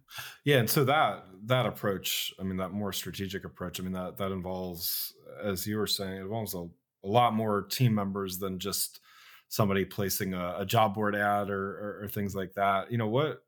Yeah. 0.44 0.58
And 0.58 0.70
so 0.70 0.84
that 0.84 1.24
that 1.44 1.66
approach, 1.66 2.32
I 2.38 2.42
mean, 2.42 2.56
that 2.58 2.70
more 2.70 2.92
strategic 2.92 3.44
approach, 3.44 3.80
I 3.80 3.82
mean, 3.82 3.92
that 3.92 4.16
that 4.18 4.32
involves, 4.32 5.14
as 5.42 5.66
you 5.66 5.78
were 5.78 5.86
saying, 5.86 6.16
it 6.16 6.22
involves 6.22 6.54
a, 6.54 6.66
a 7.04 7.08
lot 7.08 7.34
more 7.34 7.62
team 7.62 7.94
members 7.94 8.38
than 8.38 8.58
just 8.58 9.00
somebody 9.48 9.84
placing 9.84 10.34
a, 10.34 10.56
a 10.58 10.66
job 10.66 10.94
board 10.94 11.14
ad 11.14 11.50
or, 11.50 11.70
or, 11.70 12.00
or 12.02 12.08
things 12.08 12.34
like 12.34 12.54
that. 12.54 12.90
You 12.90 12.98
know, 12.98 13.08
what 13.08 13.42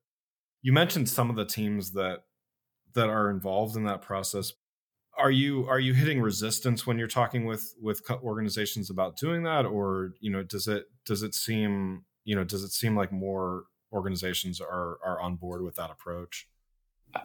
you 0.63 0.73
mentioned 0.73 1.09
some 1.09 1.31
of 1.31 1.37
the 1.37 1.45
teams 1.45 1.93
that 1.93 2.25
that 2.95 3.09
are 3.09 3.31
involved 3.31 3.77
in 3.77 3.85
that 3.85 4.03
process. 4.03 4.53
Are 5.19 5.31
you 5.31 5.67
are 5.69 5.81
you 5.81 5.93
hitting 5.95 6.21
resistance 6.21 6.87
when 6.87 6.99
you're 6.99 7.09
talking 7.09 7.45
with 7.45 7.75
with 7.81 8.03
organizations 8.11 8.91
about 8.91 9.17
doing 9.17 9.43
that, 9.43 9.67
or 9.67 10.13
you 10.21 10.31
know, 10.31 10.43
does 10.43 10.67
it 10.67 10.85
does 11.05 11.23
it 11.23 11.35
seem 11.35 12.05
you 12.25 12.35
know 12.37 12.45
does 12.45 12.63
it 12.63 12.71
seem 12.71 12.97
like 12.97 13.13
more 13.13 13.65
organizations 13.93 14.61
are 14.61 14.99
are 15.05 15.21
on 15.21 15.37
board 15.37 15.63
with 15.63 15.77
that 15.77 15.91
approach? 15.91 16.47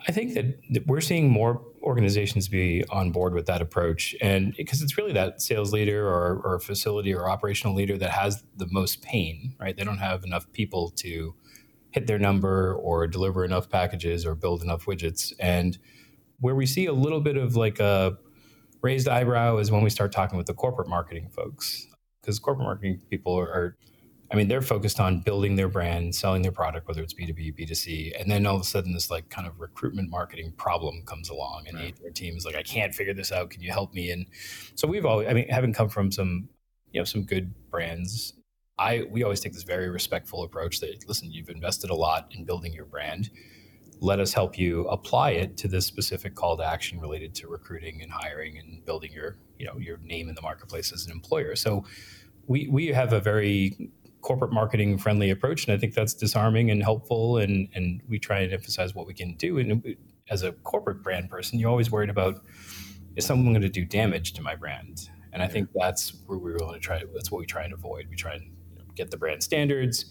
I 0.08 0.12
think 0.12 0.34
that 0.34 0.88
we're 0.88 1.02
seeing 1.02 1.30
more 1.30 1.64
organizations 1.84 2.48
be 2.48 2.84
on 2.90 3.12
board 3.12 3.34
with 3.34 3.46
that 3.46 3.62
approach, 3.62 4.16
and 4.20 4.54
because 4.58 4.82
it's 4.82 4.98
really 4.98 5.14
that 5.14 5.42
sales 5.42 5.72
leader 5.72 6.08
or, 6.08 6.42
or 6.44 6.60
facility 6.60 7.14
or 7.14 7.30
operational 7.30 7.76
leader 7.76 7.98
that 8.00 8.10
has 8.10 8.44
the 8.58 8.68
most 8.72 9.04
pain, 9.04 9.56
right? 9.60 9.78
They 9.78 9.84
don't 9.84 10.00
have 10.00 10.24
enough 10.24 10.52
people 10.54 10.90
to 10.98 11.36
hit 11.96 12.08
their 12.08 12.20
number 12.20 12.76
or 12.76 13.08
deliver 13.08 13.46
enough 13.46 13.70
packages 13.70 14.26
or 14.26 14.36
build 14.36 14.62
enough 14.62 14.86
widgets, 14.86 15.32
and 15.40 15.78
where 16.42 16.54
we 16.54 16.66
see 16.66 16.88
a 16.88 16.94
little 16.94 17.22
bit 17.22 17.38
of 17.38 17.56
like 17.56 17.80
a 17.80 18.18
raised 18.82 19.08
eyebrow 19.08 19.56
is 19.58 19.72
when 19.72 19.82
we 19.82 19.90
start 19.90 20.12
talking 20.12 20.38
with 20.38 20.46
the 20.46 20.54
corporate 20.54 20.90
marketing 20.90 21.30
folks, 21.30 21.88
because 22.22 22.38
corporate 22.38 22.66
marketing 22.66 23.02
people 23.10 23.34
are, 23.40 23.48
are 23.48 23.78
I 24.30 24.36
mean, 24.36 24.50
they're 24.50 24.62
focused 24.62 25.00
on 25.00 25.22
building 25.22 25.56
their 25.56 25.70
brand, 25.70 26.14
selling 26.14 26.42
their 26.42 26.52
product, 26.52 26.86
whether 26.86 27.02
it's 27.02 27.14
B2B, 27.14 27.58
B2C. 27.58 28.20
And 28.20 28.30
then 28.30 28.46
all 28.46 28.56
of 28.56 28.62
a 28.62 28.66
sudden, 28.66 28.92
this 28.92 29.10
like 29.10 29.30
kind 29.30 29.48
of 29.48 29.62
recruitment 29.62 30.10
marketing 30.10 30.52
problem 30.58 31.04
comes 31.06 31.30
along, 31.30 31.68
and 31.70 31.78
right. 31.78 31.96
the 31.96 32.10
HR 32.10 32.12
team 32.12 32.36
is 32.36 32.46
like, 32.46 32.56
I 32.56 32.64
can't 32.64 32.94
figure 32.94 33.14
this 33.14 33.32
out. 33.32 33.52
Can 33.52 33.62
you 33.62 33.72
help 33.72 33.94
me? 33.94 34.12
And 34.12 34.26
so 34.76 34.86
we've 34.86 35.06
always, 35.06 35.30
I 35.30 35.34
mean, 35.34 35.48
having 35.48 35.72
come 35.72 35.88
from 35.88 36.12
some, 36.12 36.50
you 36.92 37.00
know, 37.00 37.06
some 37.06 37.24
good 37.24 37.54
brands, 37.72 38.34
I, 38.78 39.04
we 39.10 39.24
always 39.24 39.40
take 39.40 39.54
this 39.54 39.64
very 39.64 39.90
respectful 39.90 40.44
approach 40.44 40.80
that, 40.82 41.08
listen, 41.08 41.32
you've 41.32 41.50
invested 41.50 41.90
a 41.90 41.96
lot 41.96 42.32
in 42.32 42.44
building 42.44 42.74
your 42.74 42.86
brand. 42.86 43.30
Let 44.02 44.20
us 44.20 44.34
help 44.34 44.58
you 44.58 44.86
apply 44.88 45.32
it 45.32 45.56
to 45.58 45.68
this 45.68 45.86
specific 45.86 46.36
call 46.36 46.58
to 46.58 46.64
action 46.66 47.00
related 47.00 47.34
to 47.36 47.48
recruiting 47.48 48.02
and 48.02 48.12
hiring 48.12 48.58
and 48.58 48.84
building 48.84 49.14
your, 49.14 49.38
you 49.58 49.66
know, 49.66 49.78
your 49.78 49.98
name 50.00 50.28
in 50.28 50.36
the 50.36 50.42
marketplace 50.42 50.92
as 50.92 51.06
an 51.06 51.12
employer. 51.12 51.56
So 51.56 51.86
we, 52.48 52.68
we 52.68 52.88
have 52.88 53.14
a 53.14 53.22
very 53.22 53.92
corporate 54.22 54.52
marketing 54.52 54.98
friendly 54.98 55.30
approach, 55.30 55.66
and 55.66 55.74
I 55.74 55.78
think 55.78 55.94
that's 55.94 56.14
disarming 56.14 56.72
and 56.72 56.82
helpful. 56.82 57.38
And 57.38 57.70
and 57.76 58.02
we 58.10 58.20
try 58.20 58.40
and 58.40 58.52
emphasize 58.52 58.96
what 58.96 59.06
we 59.08 59.14
can 59.14 59.36
do. 59.36 59.60
And 59.60 59.96
as 60.30 60.42
a 60.44 60.52
corporate 60.52 61.04
brand 61.04 61.30
person, 61.30 61.60
you're 61.60 61.70
always 61.70 61.92
worried 61.92 62.10
about 62.10 62.44
is 63.16 63.26
someone 63.26 63.54
going 63.54 63.62
to 63.62 63.70
do 63.70 63.86
damage 63.86 64.34
to 64.34 64.42
my 64.42 64.56
brand? 64.56 65.10
And 65.32 65.44
I 65.44 65.48
think 65.48 65.70
that's 65.76 66.14
where 66.26 66.38
we 66.38 66.52
to 66.58 66.80
try. 66.80 67.04
That's 67.14 67.32
what 67.32 67.40
we 67.40 67.46
try 67.46 67.64
and 67.64 67.74
avoid. 67.74 68.08
We 68.10 68.16
try 68.16 68.34
and 68.34 68.55
get 68.96 69.12
the 69.12 69.18
brand 69.18 69.44
standards, 69.44 70.06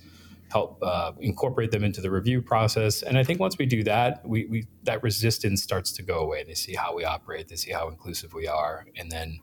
help 0.51 0.79
uh, 0.83 1.13
incorporate 1.21 1.71
them 1.71 1.85
into 1.85 2.01
the 2.01 2.11
review 2.11 2.41
process. 2.41 3.03
And 3.03 3.19
I 3.19 3.25
think 3.25 3.41
once 3.41 3.59
we 3.59 3.67
do 3.67 3.83
that, 3.85 4.27
we, 4.27 4.47
we 4.47 4.67
that 4.85 5.03
resistance 5.03 5.63
starts 5.63 5.93
to 5.93 6.03
go 6.03 6.19
away. 6.19 6.45
They 6.45 6.55
see 6.55 6.75
how 6.75 6.95
we 6.95 7.05
operate. 7.05 7.49
They 7.49 7.57
see 7.57 7.73
how 7.73 7.89
inclusive 7.89 8.35
we 8.35 8.47
are, 8.47 8.87
and 8.97 9.11
then 9.11 9.41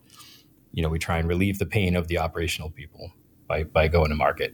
you 0.72 0.84
know 0.84 0.90
we 0.90 1.00
try 1.00 1.18
and 1.18 1.28
relieve 1.28 1.60
the 1.60 1.66
pain 1.66 1.96
of 1.96 2.08
the 2.08 2.18
operational 2.18 2.70
people 2.70 3.12
by, 3.48 3.64
by 3.64 3.88
going 3.88 4.10
to 4.10 4.16
market. 4.16 4.54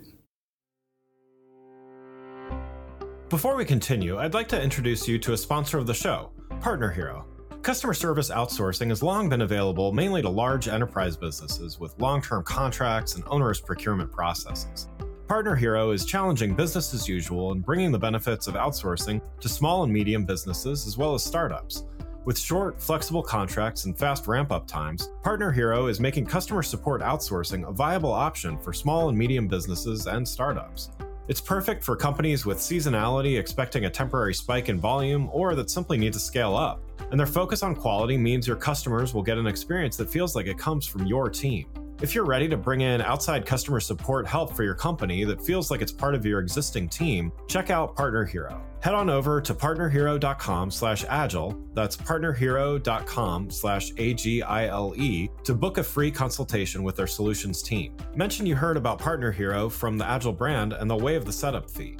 Before 3.30 3.58
we 3.58 3.66
continue, 3.66 4.18
I'd 4.18 4.34
like 4.34 4.48
to 4.50 4.62
introduce 4.62 5.08
you 5.08 5.20
to 5.20 5.34
a 5.34 5.38
sponsor 5.38 5.78
of 5.78 5.86
the 5.86 5.94
show, 5.94 6.32
Partner 6.62 6.90
Hero. 6.90 7.26
Customer 7.68 7.94
service 7.94 8.30
outsourcing 8.30 8.88
has 8.88 9.04
long 9.04 9.28
been 9.28 9.42
available 9.42 9.92
mainly 9.92 10.22
to 10.22 10.30
large 10.30 10.70
enterprise 10.70 11.18
businesses 11.18 11.82
with 11.82 12.00
long 12.00 12.22
term 12.22 12.42
contracts 12.42 13.16
and 13.16 13.26
onerous 13.28 13.60
procurement 13.60 14.10
processes. 14.10 14.88
Partner 15.28 15.54
Hero 15.54 15.92
is 15.92 16.06
challenging 16.06 16.56
business 16.56 16.94
as 16.94 17.10
usual 17.10 17.52
and 17.52 17.66
bringing 17.66 17.92
the 17.92 18.00
benefits 18.00 18.48
of 18.48 18.54
outsourcing 18.54 19.20
to 19.42 19.50
small 19.50 19.84
and 19.84 19.92
medium 19.92 20.24
businesses 20.24 20.88
as 20.88 20.98
well 20.98 21.14
as 21.14 21.26
startups. 21.26 21.84
With 22.24 22.40
short, 22.40 22.82
flexible 22.82 23.22
contracts 23.22 23.84
and 23.84 24.00
fast 24.00 24.28
ramp 24.28 24.50
up 24.50 24.66
times, 24.66 25.10
Partner 25.22 25.52
Hero 25.52 25.88
is 25.88 26.00
making 26.00 26.26
customer 26.26 26.64
support 26.64 27.02
outsourcing 27.02 27.68
a 27.68 27.74
viable 27.74 28.14
option 28.14 28.58
for 28.58 28.72
small 28.72 29.10
and 29.10 29.18
medium 29.18 29.46
businesses 29.46 30.08
and 30.08 30.26
startups. 30.26 30.92
It's 31.28 31.42
perfect 31.42 31.84
for 31.84 31.98
companies 31.98 32.46
with 32.46 32.58
seasonality 32.58 33.38
expecting 33.38 33.84
a 33.84 33.90
temporary 33.90 34.34
spike 34.34 34.70
in 34.70 34.80
volume 34.80 35.30
or 35.34 35.56
that 35.56 35.70
simply 35.70 35.98
need 35.98 36.14
to 36.14 36.20
scale 36.20 36.56
up. 36.56 36.82
And 37.12 37.20
their 37.20 37.28
focus 37.28 37.64
on 37.64 37.76
quality 37.76 38.18
means 38.18 38.48
your 38.48 38.56
customers 38.56 39.14
will 39.14 39.24
get 39.24 39.38
an 39.38 39.46
experience 39.46 39.98
that 39.98 40.10
feels 40.10 40.38
like 40.38 40.48
it 40.48 40.58
comes 40.58 40.88
from 40.88 41.06
your 41.06 41.30
team. 41.30 41.68
If 42.00 42.14
you're 42.14 42.26
ready 42.26 42.48
to 42.50 42.58
bring 42.58 42.82
in 42.82 43.02
outside 43.02 43.44
customer 43.44 43.80
support 43.80 44.28
help 44.28 44.56
for 44.56 44.64
your 44.64 44.76
company 44.76 45.24
that 45.24 45.42
feels 45.42 45.72
like 45.72 45.82
it's 45.82 45.92
part 45.92 46.14
of 46.14 46.24
your 46.24 46.40
existing 46.40 46.90
team, 46.90 47.32
check 47.48 47.72
out 47.72 47.96
Partner 47.96 48.24
Hero. 48.24 48.62
Head 48.82 48.94
on 48.94 49.10
over 49.10 49.42
to 49.42 49.56
partnerhero.com 49.56 50.70
slash 50.70 51.06
agile, 51.10 51.60
that's 51.74 51.98
partnerhero.com 51.98 53.50
slash 53.50 53.92
A-G-I-L-E, 53.98 55.30
to 55.44 55.54
book 55.56 55.80
a 55.80 55.84
free 55.84 56.12
consultation 56.12 56.84
with 56.84 56.96
their 56.96 57.08
solutions 57.08 57.64
team. 57.64 57.98
Mention 58.14 58.46
you 58.46 58.56
heard 58.56 58.78
about 58.78 59.00
Partner 59.00 59.32
Hero 59.32 59.68
from 59.68 59.98
the 59.98 60.06
Agile 60.06 60.34
brand 60.34 60.74
and 60.74 60.88
they'll 60.88 61.00
waive 61.00 61.26
the 61.26 61.34
setup 61.34 61.68
fee. 61.68 61.98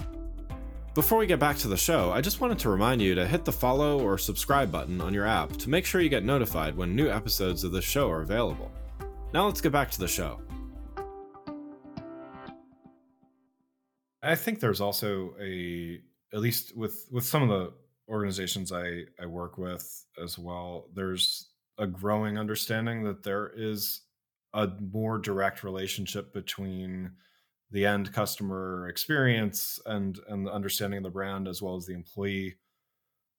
Before 0.94 1.18
we 1.18 1.26
get 1.26 1.40
back 1.40 1.58
to 1.58 1.68
the 1.68 1.78
show, 1.78 2.12
I 2.12 2.22
just 2.22 2.40
wanted 2.40 2.60
to 2.60 2.70
remind 2.70 3.02
you 3.02 3.16
to 3.16 3.28
hit 3.28 3.46
the 3.46 3.52
follow 3.52 4.00
or 4.00 4.20
subscribe 4.20 4.72
button 4.72 5.02
on 5.02 5.16
your 5.16 5.26
app 5.26 5.54
to 5.58 5.72
make 5.72 5.88
sure 5.88 6.02
you 6.02 6.10
get 6.10 6.24
notified 6.24 6.78
when 6.78 6.96
new 6.96 7.10
episodes 7.10 7.64
of 7.64 7.72
this 7.72 7.86
show 7.86 8.12
are 8.12 8.22
available. 8.22 8.72
Now 9.34 9.46
let's 9.46 9.60
get 9.60 9.74
back 9.74 9.92
to 9.92 10.00
the 10.00 10.08
show. 10.08 10.40
I 14.24 14.36
think 14.36 14.60
there's 14.60 14.82
also 14.82 15.36
a 15.42 16.00
at 16.34 16.40
least 16.40 16.76
with 16.76 17.08
with 17.12 17.26
some 17.26 17.44
of 17.44 17.50
the 17.50 17.74
organizations 18.10 18.72
I 18.72 19.04
I 19.22 19.26
work 19.26 19.58
with 19.58 20.06
as 20.22 20.38
well. 20.38 20.90
There's 20.94 21.50
a 21.78 21.86
growing 21.88 22.38
understanding 22.38 23.04
that 23.04 23.24
there 23.24 23.52
is 23.56 24.02
a 24.54 24.70
more 24.92 25.18
direct 25.20 25.64
relationship 25.64 26.34
between 26.34 27.12
the 27.70 27.86
end 27.86 28.14
customer 28.14 28.88
experience 28.88 29.80
and 29.86 30.20
and 30.30 30.46
the 30.46 30.54
understanding 30.54 30.98
of 30.98 31.04
the 31.04 31.10
brand 31.10 31.50
as 31.50 31.62
well 31.62 31.76
as 31.76 31.86
the 31.86 31.94
employee 31.94 32.56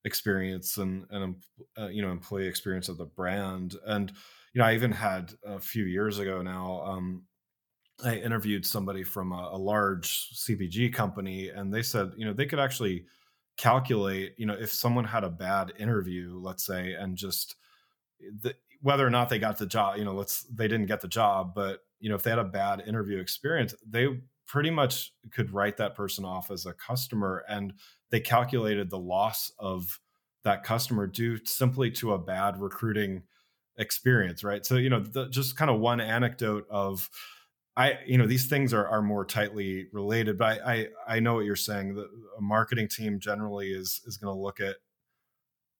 experience 0.05 0.77
and 0.77 1.07
and 1.11 1.37
uh, 1.79 1.89
you 1.89 2.03
know 2.03 2.11
employee 2.11 2.47
experience 2.47 2.91
of 2.91 2.99
the 2.99 3.07
brand 3.07 3.75
and 3.87 4.13
you 4.59 4.65
know, 4.65 4.71
I 4.71 4.75
even 4.75 4.91
had 4.91 5.35
a 5.47 5.61
few 5.61 5.85
years 5.85 6.19
ago 6.19 6.43
now, 6.43 6.83
um, 6.85 7.23
I 8.05 8.17
interviewed 8.17 8.67
somebody 8.67 9.05
from 9.05 9.31
a, 9.31 9.51
a, 9.53 9.57
large 9.57 10.31
CPG 10.35 10.93
company, 10.93 11.51
and 11.51 11.73
they 11.73 11.81
said, 11.81 12.11
you 12.17 12.27
know, 12.27 12.33
they 12.33 12.45
could 12.45 12.59
actually 12.59 13.05
calculate, 13.57 14.35
you 14.37 14.47
know, 14.47 14.57
if 14.59 14.73
someone 14.73 15.05
had 15.05 15.23
a 15.23 15.31
bad 15.31 15.75
interview, 15.79 16.41
let's 16.43 16.67
say, 16.67 16.95
and 16.95 17.17
just 17.17 17.55
the, 18.41 18.53
whether 18.81 19.07
or 19.07 19.11
not 19.11 19.29
they 19.29 19.39
got 19.39 19.59
the 19.59 19.67
job, 19.67 19.97
you 19.97 20.05
know, 20.05 20.13
let's 20.13 20.43
they 20.53 20.67
didn't 20.67 20.87
get 20.87 21.01
the 21.01 21.07
job, 21.07 21.55
but 21.55 21.85
you 22.01 22.09
know, 22.09 22.17
if 22.17 22.25
they 22.25 22.31
had 22.31 22.41
a 22.41 22.45
bad 22.45 22.83
interview 22.85 23.21
experience, 23.21 23.77
they 23.89 24.09
pretty 24.49 24.71
much 24.71 25.13
could 25.31 25.53
write 25.53 25.77
that 25.77 25.95
person 25.95 26.25
off 26.25 26.51
as 26.51 26.67
a 26.67 26.73
customer, 26.73 27.45
and 27.49 27.75
they 28.11 28.19
calculated 28.19 28.91
the 28.91 28.99
loss 28.99 29.53
of 29.61 30.01
that 30.43 30.65
customer 30.65 31.07
due 31.07 31.39
simply 31.45 31.93
to 31.93 32.15
a 32.15 32.19
bad 32.19 32.61
recruiting 32.61 33.23
experience 33.79 34.45
right 34.45 34.67
so 34.67 34.77
you 34.77 34.91
know 34.91 35.01
the, 35.01 35.29
just 35.29 35.57
kind 35.57 35.71
of 35.71 35.81
one 35.81 36.01
anecdote 36.01 36.67
of 36.71 37.09
i 37.77 37.99
you 38.07 38.19
know 38.19 38.27
these 38.27 38.47
things 38.47 38.75
are, 38.75 38.87
are 38.89 39.03
more 39.03 39.25
tightly 39.25 39.87
related 39.93 40.37
but 40.37 40.61
I, 40.65 40.73
I 40.73 40.87
i 41.17 41.21
know 41.21 41.35
what 41.35 41.45
you're 41.45 41.57
saying 41.57 41.95
the 41.95 42.09
a 42.37 42.41
marketing 42.41 42.89
team 42.89 43.19
generally 43.21 43.73
is 43.73 44.01
is 44.07 44.17
going 44.17 44.35
to 44.35 44.41
look 44.41 44.61
at 44.61 44.77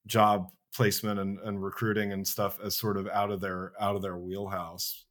job 0.07 0.49
placement 0.75 1.19
and, 1.19 1.39
and 1.41 1.63
recruiting 1.63 2.13
and 2.13 2.27
stuff 2.27 2.59
as 2.63 2.77
sort 2.77 2.97
of 2.97 3.09
out 3.09 3.31
of 3.31 3.41
their 3.41 3.73
out 3.81 3.97
of 3.97 4.03
their 4.03 4.17
wheelhouse 4.17 5.05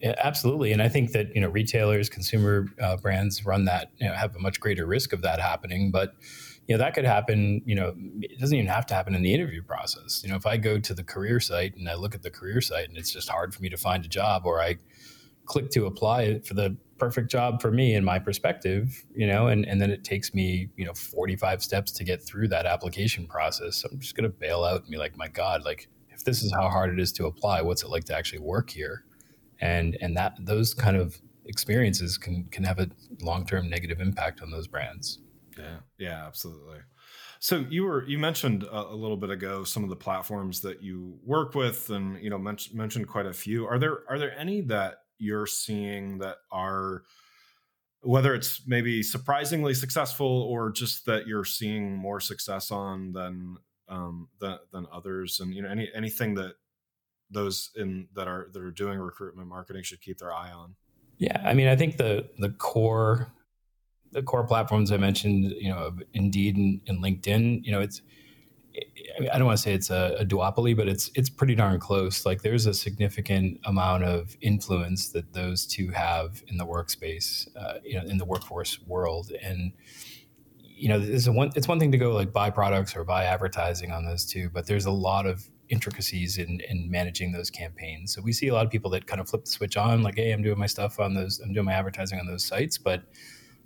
yeah, 0.00 0.14
absolutely, 0.18 0.70
and 0.72 0.80
I 0.80 0.88
think 0.88 1.10
that 1.12 1.34
you 1.34 1.40
know 1.40 1.48
retailers, 1.48 2.08
consumer 2.08 2.66
uh, 2.80 2.96
brands 2.98 3.44
run 3.44 3.64
that 3.64 3.90
you 3.98 4.06
know, 4.06 4.14
have 4.14 4.36
a 4.36 4.38
much 4.38 4.60
greater 4.60 4.86
risk 4.86 5.12
of 5.12 5.22
that 5.22 5.40
happening. 5.40 5.90
But 5.90 6.12
you 6.68 6.74
know 6.76 6.78
that 6.78 6.94
could 6.94 7.04
happen 7.04 7.62
you 7.64 7.74
know 7.74 7.94
it 8.20 8.38
doesn't 8.38 8.56
even 8.56 8.68
have 8.68 8.86
to 8.86 8.94
happen 8.94 9.14
in 9.14 9.22
the 9.22 9.34
interview 9.34 9.62
process. 9.62 10.22
You 10.22 10.30
know 10.30 10.36
if 10.36 10.46
i 10.46 10.56
go 10.56 10.78
to 10.78 10.94
the 10.94 11.02
career 11.02 11.40
site 11.40 11.74
and 11.76 11.88
i 11.88 11.94
look 11.94 12.14
at 12.14 12.22
the 12.22 12.30
career 12.30 12.60
site 12.60 12.88
and 12.88 12.96
it's 12.96 13.10
just 13.10 13.28
hard 13.28 13.54
for 13.54 13.62
me 13.62 13.68
to 13.68 13.76
find 13.76 14.04
a 14.04 14.08
job 14.08 14.42
or 14.44 14.60
i 14.60 14.76
click 15.46 15.70
to 15.70 15.86
apply 15.86 16.40
for 16.40 16.54
the 16.54 16.76
perfect 16.98 17.30
job 17.30 17.62
for 17.62 17.70
me 17.70 17.94
in 17.94 18.04
my 18.04 18.18
perspective 18.18 19.04
you 19.14 19.26
know 19.26 19.46
and, 19.48 19.66
and 19.66 19.80
then 19.80 19.90
it 19.90 20.04
takes 20.04 20.34
me 20.34 20.68
you 20.76 20.84
know 20.84 20.92
45 20.92 21.62
steps 21.62 21.90
to 21.92 22.04
get 22.04 22.22
through 22.22 22.48
that 22.48 22.66
application 22.66 23.26
process 23.26 23.76
so 23.76 23.88
i'm 23.90 23.98
just 23.98 24.14
going 24.14 24.30
to 24.30 24.36
bail 24.36 24.64
out 24.64 24.82
and 24.82 24.90
be 24.90 24.98
like 24.98 25.16
my 25.16 25.28
god 25.28 25.64
like 25.64 25.88
if 26.18 26.24
this 26.24 26.42
is 26.42 26.52
how 26.52 26.68
hard 26.68 26.92
it 26.92 27.00
is 27.00 27.12
to 27.12 27.26
apply 27.26 27.62
what's 27.62 27.84
it 27.84 27.88
like 27.88 28.04
to 28.04 28.16
actually 28.16 28.40
work 28.40 28.70
here? 28.70 29.04
And 29.60 29.96
and 30.00 30.16
that 30.16 30.36
those 30.40 30.74
kind 30.74 30.96
of 30.96 31.20
experiences 31.46 32.18
can 32.18 32.44
can 32.50 32.64
have 32.64 32.78
a 32.78 32.88
long-term 33.22 33.70
negative 33.70 34.00
impact 34.00 34.42
on 34.42 34.50
those 34.50 34.66
brands 34.66 35.20
yeah, 35.58 35.76
yeah, 35.98 36.26
absolutely. 36.26 36.78
So 37.40 37.64
you 37.68 37.84
were 37.84 38.04
you 38.06 38.18
mentioned 38.18 38.64
a, 38.64 38.88
a, 38.88 38.94
little 38.94 39.16
bit 39.16 39.30
ago 39.30 39.64
some 39.64 39.84
of 39.84 39.90
the 39.90 39.96
platforms 39.96 40.60
that 40.62 40.82
you 40.82 41.18
work 41.24 41.54
with, 41.54 41.90
and 41.90 42.22
you 42.22 42.30
know 42.30 42.38
mentioned 42.38 42.76
mentioned 42.76 43.08
quite 43.08 43.26
a 43.26 43.32
few. 43.32 43.66
Are 43.66 43.78
there 43.78 43.98
are 44.08 44.18
there 44.18 44.36
any 44.38 44.60
that 44.62 45.02
you're 45.18 45.46
seeing 45.46 46.18
that 46.18 46.36
are 46.50 47.02
whether 48.02 48.34
it's 48.34 48.62
maybe 48.66 49.02
surprisingly 49.02 49.74
successful 49.74 50.42
or 50.42 50.70
just 50.70 51.04
that 51.06 51.26
you're 51.26 51.44
seeing 51.44 51.96
more 51.96 52.20
success 52.20 52.70
on 52.70 53.12
than 53.12 53.56
um, 53.88 54.28
than, 54.40 54.58
than 54.72 54.86
others, 54.92 55.40
and 55.40 55.54
you 55.54 55.62
know 55.62 55.68
any 55.68 55.90
anything 55.94 56.34
that 56.34 56.54
those 57.30 57.70
in 57.76 58.08
that 58.14 58.28
are 58.28 58.48
that 58.52 58.62
are 58.62 58.70
doing 58.70 58.98
recruitment 58.98 59.48
marketing 59.48 59.82
should 59.82 60.00
keep 60.00 60.18
their 60.18 60.32
eye 60.32 60.50
on. 60.50 60.74
Yeah, 61.18 61.42
I 61.44 61.54
mean, 61.54 61.68
I 61.68 61.76
think 61.76 61.96
the 61.96 62.28
the 62.38 62.50
core 62.50 63.32
the 64.12 64.22
core 64.22 64.44
platforms 64.44 64.92
I 64.92 64.96
mentioned, 64.96 65.52
you 65.58 65.70
know, 65.70 65.92
Indeed 66.14 66.56
and, 66.56 66.80
and 66.86 67.02
LinkedIn, 67.02 67.64
you 67.64 67.72
know, 67.72 67.80
it's 67.80 68.02
I, 68.76 69.20
mean, 69.20 69.30
I 69.30 69.38
don't 69.38 69.46
want 69.46 69.58
to 69.58 69.62
say 69.62 69.74
it's 69.74 69.90
a, 69.90 70.16
a, 70.20 70.24
duopoly, 70.24 70.76
but 70.76 70.88
it's 70.88 71.10
it's 71.14 71.28
pretty 71.28 71.54
darn 71.54 71.80
close. 71.80 72.24
Like 72.24 72.42
there's 72.42 72.66
a 72.66 72.74
significant 72.74 73.60
amount 73.64 74.04
of 74.04 74.36
influence 74.40 75.08
that 75.10 75.32
those 75.32 75.66
two 75.66 75.88
have 75.88 76.42
in 76.46 76.58
the 76.58 76.66
workspace, 76.66 77.48
uh, 77.56 77.78
you 77.84 77.98
know, 77.98 78.06
in 78.06 78.18
the 78.18 78.24
workforce 78.24 78.80
world, 78.86 79.32
and 79.42 79.72
you 80.62 80.88
know, 80.88 81.00
it's 81.00 81.28
one 81.28 81.50
it's 81.56 81.66
one 81.66 81.80
thing 81.80 81.90
to 81.92 81.98
go 81.98 82.12
like 82.12 82.32
buy 82.32 82.50
products 82.50 82.94
or 82.94 83.04
buy 83.04 83.24
advertising 83.24 83.90
on 83.90 84.04
those 84.04 84.24
two, 84.24 84.48
but 84.50 84.66
there's 84.66 84.86
a 84.86 84.92
lot 84.92 85.26
of 85.26 85.48
intricacies 85.68 86.38
in, 86.38 86.60
in 86.68 86.90
managing 86.90 87.32
those 87.32 87.50
campaigns. 87.50 88.14
So 88.14 88.22
we 88.22 88.32
see 88.32 88.48
a 88.48 88.54
lot 88.54 88.64
of 88.64 88.72
people 88.72 88.90
that 88.92 89.06
kind 89.06 89.20
of 89.20 89.28
flip 89.28 89.44
the 89.44 89.50
switch 89.50 89.76
on, 89.76 90.02
like, 90.02 90.16
hey, 90.16 90.32
I'm 90.32 90.42
doing 90.42 90.58
my 90.58 90.66
stuff 90.66 90.98
on 90.98 91.14
those, 91.14 91.40
I'm 91.40 91.52
doing 91.52 91.66
my 91.66 91.72
advertising 91.72 92.18
on 92.18 92.26
those 92.26 92.44
sites, 92.44 92.78
but 92.78 93.02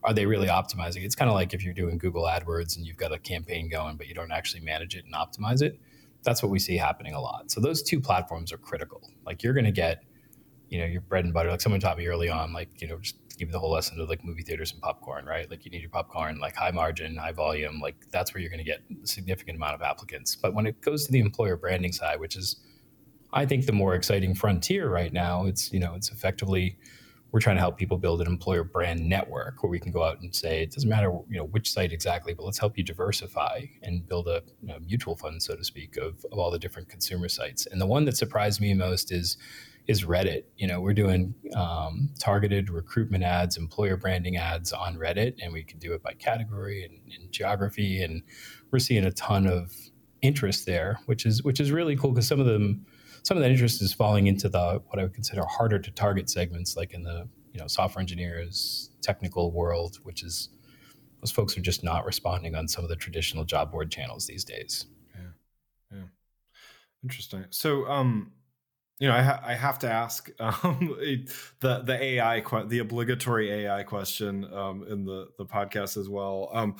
are 0.04 0.12
they 0.12 0.26
really 0.26 0.48
optimizing? 0.48 1.04
It's 1.04 1.14
kind 1.14 1.30
of 1.30 1.34
like 1.34 1.54
if 1.54 1.64
you're 1.64 1.74
doing 1.74 1.98
Google 1.98 2.24
AdWords 2.24 2.76
and 2.76 2.86
you've 2.86 2.96
got 2.96 3.12
a 3.12 3.18
campaign 3.18 3.68
going, 3.68 3.96
but 3.96 4.08
you 4.08 4.14
don't 4.14 4.32
actually 4.32 4.60
manage 4.60 4.96
it 4.96 5.04
and 5.04 5.14
optimize 5.14 5.62
it. 5.62 5.78
That's 6.24 6.42
what 6.42 6.50
we 6.50 6.58
see 6.58 6.76
happening 6.76 7.14
a 7.14 7.20
lot. 7.20 7.50
So 7.50 7.60
those 7.60 7.82
two 7.82 8.00
platforms 8.00 8.52
are 8.52 8.58
critical. 8.58 9.10
Like 9.24 9.42
you're 9.42 9.54
going 9.54 9.64
to 9.64 9.72
get, 9.72 10.04
you 10.68 10.80
know, 10.80 10.86
your 10.86 11.00
bread 11.02 11.24
and 11.24 11.32
butter. 11.32 11.50
Like 11.50 11.60
someone 11.60 11.80
taught 11.80 11.98
me 11.98 12.06
early 12.06 12.28
on, 12.28 12.52
like 12.52 12.80
you 12.80 12.88
know, 12.88 12.98
just 12.98 13.16
give 13.38 13.48
me 13.48 13.52
the 13.52 13.58
whole 13.58 13.72
lesson 13.72 14.00
of 14.00 14.08
like 14.08 14.24
movie 14.24 14.42
theaters 14.42 14.72
and 14.72 14.80
popcorn, 14.80 15.24
right? 15.24 15.50
Like 15.50 15.64
you 15.64 15.70
need 15.70 15.80
your 15.80 15.90
popcorn, 15.90 16.38
like 16.38 16.54
high 16.54 16.70
margin, 16.70 17.16
high 17.16 17.32
volume. 17.32 17.80
Like 17.80 17.96
that's 18.10 18.34
where 18.34 18.40
you're 18.40 18.50
going 18.50 18.64
to 18.64 18.64
get 18.64 18.80
a 19.02 19.06
significant 19.06 19.56
amount 19.56 19.74
of 19.74 19.82
applicants. 19.82 20.36
But 20.36 20.54
when 20.54 20.66
it 20.66 20.80
goes 20.80 21.06
to 21.06 21.12
the 21.12 21.20
employer 21.20 21.56
branding 21.56 21.92
side, 21.92 22.20
which 22.20 22.36
is, 22.36 22.56
I 23.32 23.46
think, 23.46 23.66
the 23.66 23.72
more 23.72 23.94
exciting 23.94 24.34
frontier 24.34 24.88
right 24.88 25.12
now, 25.12 25.46
it's 25.46 25.72
you 25.72 25.80
know, 25.80 25.94
it's 25.94 26.10
effectively 26.10 26.76
we're 27.32 27.40
trying 27.40 27.56
to 27.56 27.60
help 27.60 27.78
people 27.78 27.96
build 27.96 28.20
an 28.20 28.26
employer 28.26 28.62
brand 28.62 29.00
network 29.00 29.62
where 29.62 29.70
we 29.70 29.80
can 29.80 29.90
go 29.90 30.04
out 30.04 30.20
and 30.20 30.34
say 30.34 30.62
it 30.62 30.70
doesn't 30.70 30.88
matter 30.88 31.10
you 31.28 31.38
know 31.38 31.46
which 31.46 31.70
site 31.70 31.92
exactly 31.92 32.34
but 32.34 32.44
let's 32.44 32.58
help 32.58 32.76
you 32.76 32.84
diversify 32.84 33.62
and 33.82 34.06
build 34.06 34.28
a 34.28 34.42
you 34.60 34.68
know, 34.68 34.78
mutual 34.86 35.16
fund 35.16 35.42
so 35.42 35.56
to 35.56 35.64
speak 35.64 35.96
of, 35.96 36.24
of 36.30 36.38
all 36.38 36.50
the 36.50 36.58
different 36.58 36.88
consumer 36.88 37.28
sites. 37.28 37.66
And 37.66 37.80
the 37.80 37.86
one 37.86 38.04
that 38.04 38.16
surprised 38.16 38.60
me 38.60 38.74
most 38.74 39.10
is 39.10 39.36
is 39.88 40.04
reddit. 40.04 40.44
You 40.58 40.68
know 40.68 40.80
we're 40.80 40.92
doing 40.92 41.34
um, 41.56 42.10
targeted 42.18 42.70
recruitment 42.70 43.24
ads 43.24 43.56
employer 43.56 43.96
branding 43.96 44.36
ads 44.36 44.72
on 44.72 44.96
reddit 44.96 45.34
and 45.42 45.52
we 45.52 45.64
can 45.64 45.78
do 45.78 45.92
it 45.94 46.02
by 46.02 46.12
category 46.12 46.84
and, 46.84 47.00
and 47.18 47.32
geography 47.32 48.02
and 48.02 48.22
we're 48.70 48.78
seeing 48.78 49.04
a 49.04 49.12
ton 49.12 49.46
of 49.46 49.74
interest 50.20 50.66
there 50.66 51.00
which 51.06 51.26
is 51.26 51.42
which 51.42 51.58
is 51.58 51.72
really 51.72 51.96
cool 51.96 52.12
because 52.12 52.28
some 52.28 52.38
of 52.38 52.46
them 52.46 52.86
some 53.22 53.36
of 53.36 53.42
that 53.42 53.50
interest 53.50 53.80
is 53.82 53.92
falling 53.92 54.26
into 54.26 54.48
the 54.48 54.82
what 54.86 54.98
I 54.98 55.02
would 55.02 55.14
consider 55.14 55.44
harder 55.46 55.78
to 55.78 55.90
target 55.90 56.28
segments, 56.28 56.76
like 56.76 56.92
in 56.92 57.02
the 57.02 57.28
you 57.52 57.60
know 57.60 57.66
software 57.66 58.00
engineers, 58.00 58.90
technical 59.00 59.52
world, 59.52 59.98
which 60.02 60.22
is 60.22 60.48
those 61.20 61.30
folks 61.30 61.56
are 61.56 61.60
just 61.60 61.84
not 61.84 62.04
responding 62.04 62.54
on 62.54 62.66
some 62.66 62.82
of 62.82 62.90
the 62.90 62.96
traditional 62.96 63.44
job 63.44 63.70
board 63.70 63.90
channels 63.90 64.26
these 64.26 64.44
days. 64.44 64.86
Yeah, 65.14 65.98
yeah, 65.98 66.04
interesting. 67.04 67.44
So, 67.50 67.86
um, 67.86 68.32
you 68.98 69.08
know, 69.08 69.14
I, 69.14 69.22
ha- 69.22 69.42
I 69.44 69.54
have 69.54 69.78
to 69.80 69.90
ask 69.90 70.30
um, 70.40 70.96
the 71.60 71.82
the 71.84 72.02
AI 72.02 72.42
the 72.66 72.78
obligatory 72.80 73.52
AI 73.52 73.84
question 73.84 74.52
um, 74.52 74.84
in 74.88 75.04
the 75.04 75.28
the 75.38 75.46
podcast 75.46 75.96
as 75.96 76.08
well. 76.08 76.50
Um, 76.52 76.76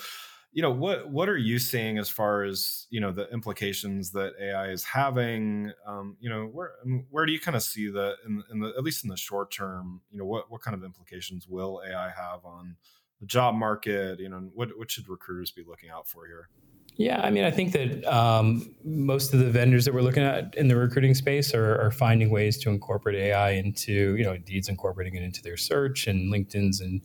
you 0.53 0.61
know 0.61 0.71
what 0.71 1.09
what 1.09 1.29
are 1.29 1.37
you 1.37 1.59
seeing 1.59 1.99
as 1.99 2.11
far 2.11 2.45
as 2.45 2.87
you 2.91 3.01
know 3.01 3.11
the 3.11 3.29
implications 3.31 4.11
that 4.12 4.35
AI 4.41 4.69
is 4.69 4.85
having? 4.85 5.73
Um, 5.87 6.17
you 6.21 6.29
know 6.29 6.45
where 6.45 6.73
where 7.11 7.25
do 7.25 7.33
you 7.33 7.41
kind 7.41 7.57
of 7.57 7.62
see 7.62 7.88
the 7.88 8.17
in, 8.27 8.43
in 8.51 8.61
the 8.61 8.73
at 8.77 8.85
least 8.85 9.03
in 9.05 9.11
the 9.11 9.17
short 9.17 9.51
term? 9.51 10.03
You 10.11 10.19
know 10.19 10.27
what 10.27 10.51
what 10.51 10.61
kind 10.61 10.75
of 10.75 10.85
implications 10.85 11.49
will 11.49 11.83
AI 11.88 12.11
have 12.11 12.45
on 12.45 12.77
the 13.21 13.27
job 13.27 13.55
market? 13.55 14.21
You 14.21 14.29
know 14.29 14.51
what 14.55 14.77
what 14.77 14.91
should 14.91 15.09
recruiters 15.09 15.51
be 15.51 15.65
looking 15.67 15.88
out 15.88 16.07
for 16.07 16.27
here? 16.27 16.49
Yeah, 16.97 17.23
I 17.23 17.31
mean, 17.31 17.45
I 17.45 17.51
think 17.51 17.73
that 17.73 18.05
um, 18.05 18.75
most 18.85 19.33
of 19.33 19.41
the 19.41 19.51
vendors 19.51 19.87
that 19.87 19.95
we're 19.95 20.03
looking 20.03 20.23
at 20.23 20.55
in 20.57 20.69
the 20.69 20.77
recruiting 20.77 21.15
space 21.15 21.55
are, 21.55 21.81
are, 21.81 21.91
finding 21.91 22.29
ways 22.29 22.59
to 22.59 22.69
incorporate 22.69 23.17
AI 23.17 23.53
into, 23.53 24.15
you 24.17 24.23
know, 24.23 24.35
Indeed's 24.35 24.69
incorporating 24.69 25.15
it 25.15 25.23
into 25.23 25.43
their 25.43 25.57
search, 25.57 26.07
and 26.07 26.31
LinkedIn's 26.31 26.83
and 26.83 27.01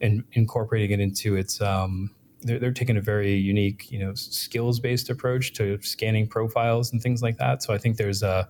and 0.00 0.24
incorporating 0.32 0.90
it 0.90 1.00
into 1.00 1.36
its 1.36 1.60
um, 1.60 2.10
they're, 2.42 2.58
they're 2.58 2.72
taking 2.72 2.96
a 2.96 3.00
very 3.00 3.34
unique, 3.34 3.90
you 3.90 3.98
know, 3.98 4.14
skills 4.14 4.80
based 4.80 5.10
approach 5.10 5.52
to 5.54 5.80
scanning 5.82 6.26
profiles 6.26 6.92
and 6.92 7.02
things 7.02 7.22
like 7.22 7.38
that. 7.38 7.62
So 7.62 7.72
I 7.72 7.78
think 7.78 7.96
there's 7.96 8.22
a 8.22 8.48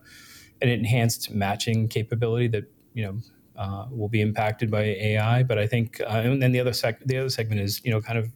an 0.60 0.68
enhanced 0.68 1.30
matching 1.30 1.88
capability 1.88 2.48
that 2.48 2.64
you 2.94 3.04
know 3.04 3.18
uh, 3.56 3.86
will 3.90 4.08
be 4.08 4.20
impacted 4.20 4.70
by 4.70 4.82
AI. 4.82 5.42
But 5.42 5.58
I 5.58 5.66
think, 5.66 6.00
uh, 6.00 6.22
and 6.24 6.42
then 6.42 6.52
the 6.52 6.60
other 6.60 6.72
sec- 6.72 7.04
the 7.04 7.18
other 7.18 7.28
segment 7.28 7.60
is 7.60 7.80
you 7.84 7.90
know 7.90 8.00
kind 8.00 8.18
of 8.18 8.32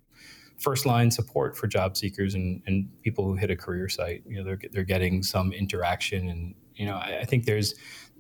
first 0.59 0.87
line 0.87 1.11
support 1.11 1.57
for 1.57 1.66
job 1.66 1.97
seekers 1.97 2.35
and, 2.35 2.62
and 2.66 2.88
people 3.03 3.25
who 3.25 3.35
hit 3.35 3.51
a 3.51 3.57
career 3.57 3.88
site. 3.88 4.23
You 4.27 4.38
know, 4.38 4.45
they're 4.45 4.61
they're 4.73 4.85
getting 4.85 5.23
some 5.23 5.53
interaction, 5.53 6.29
and 6.29 6.55
you 6.75 6.87
know, 6.87 6.97
I, 6.97 7.21
I 7.21 7.25
think 7.25 7.45
there's 7.45 7.75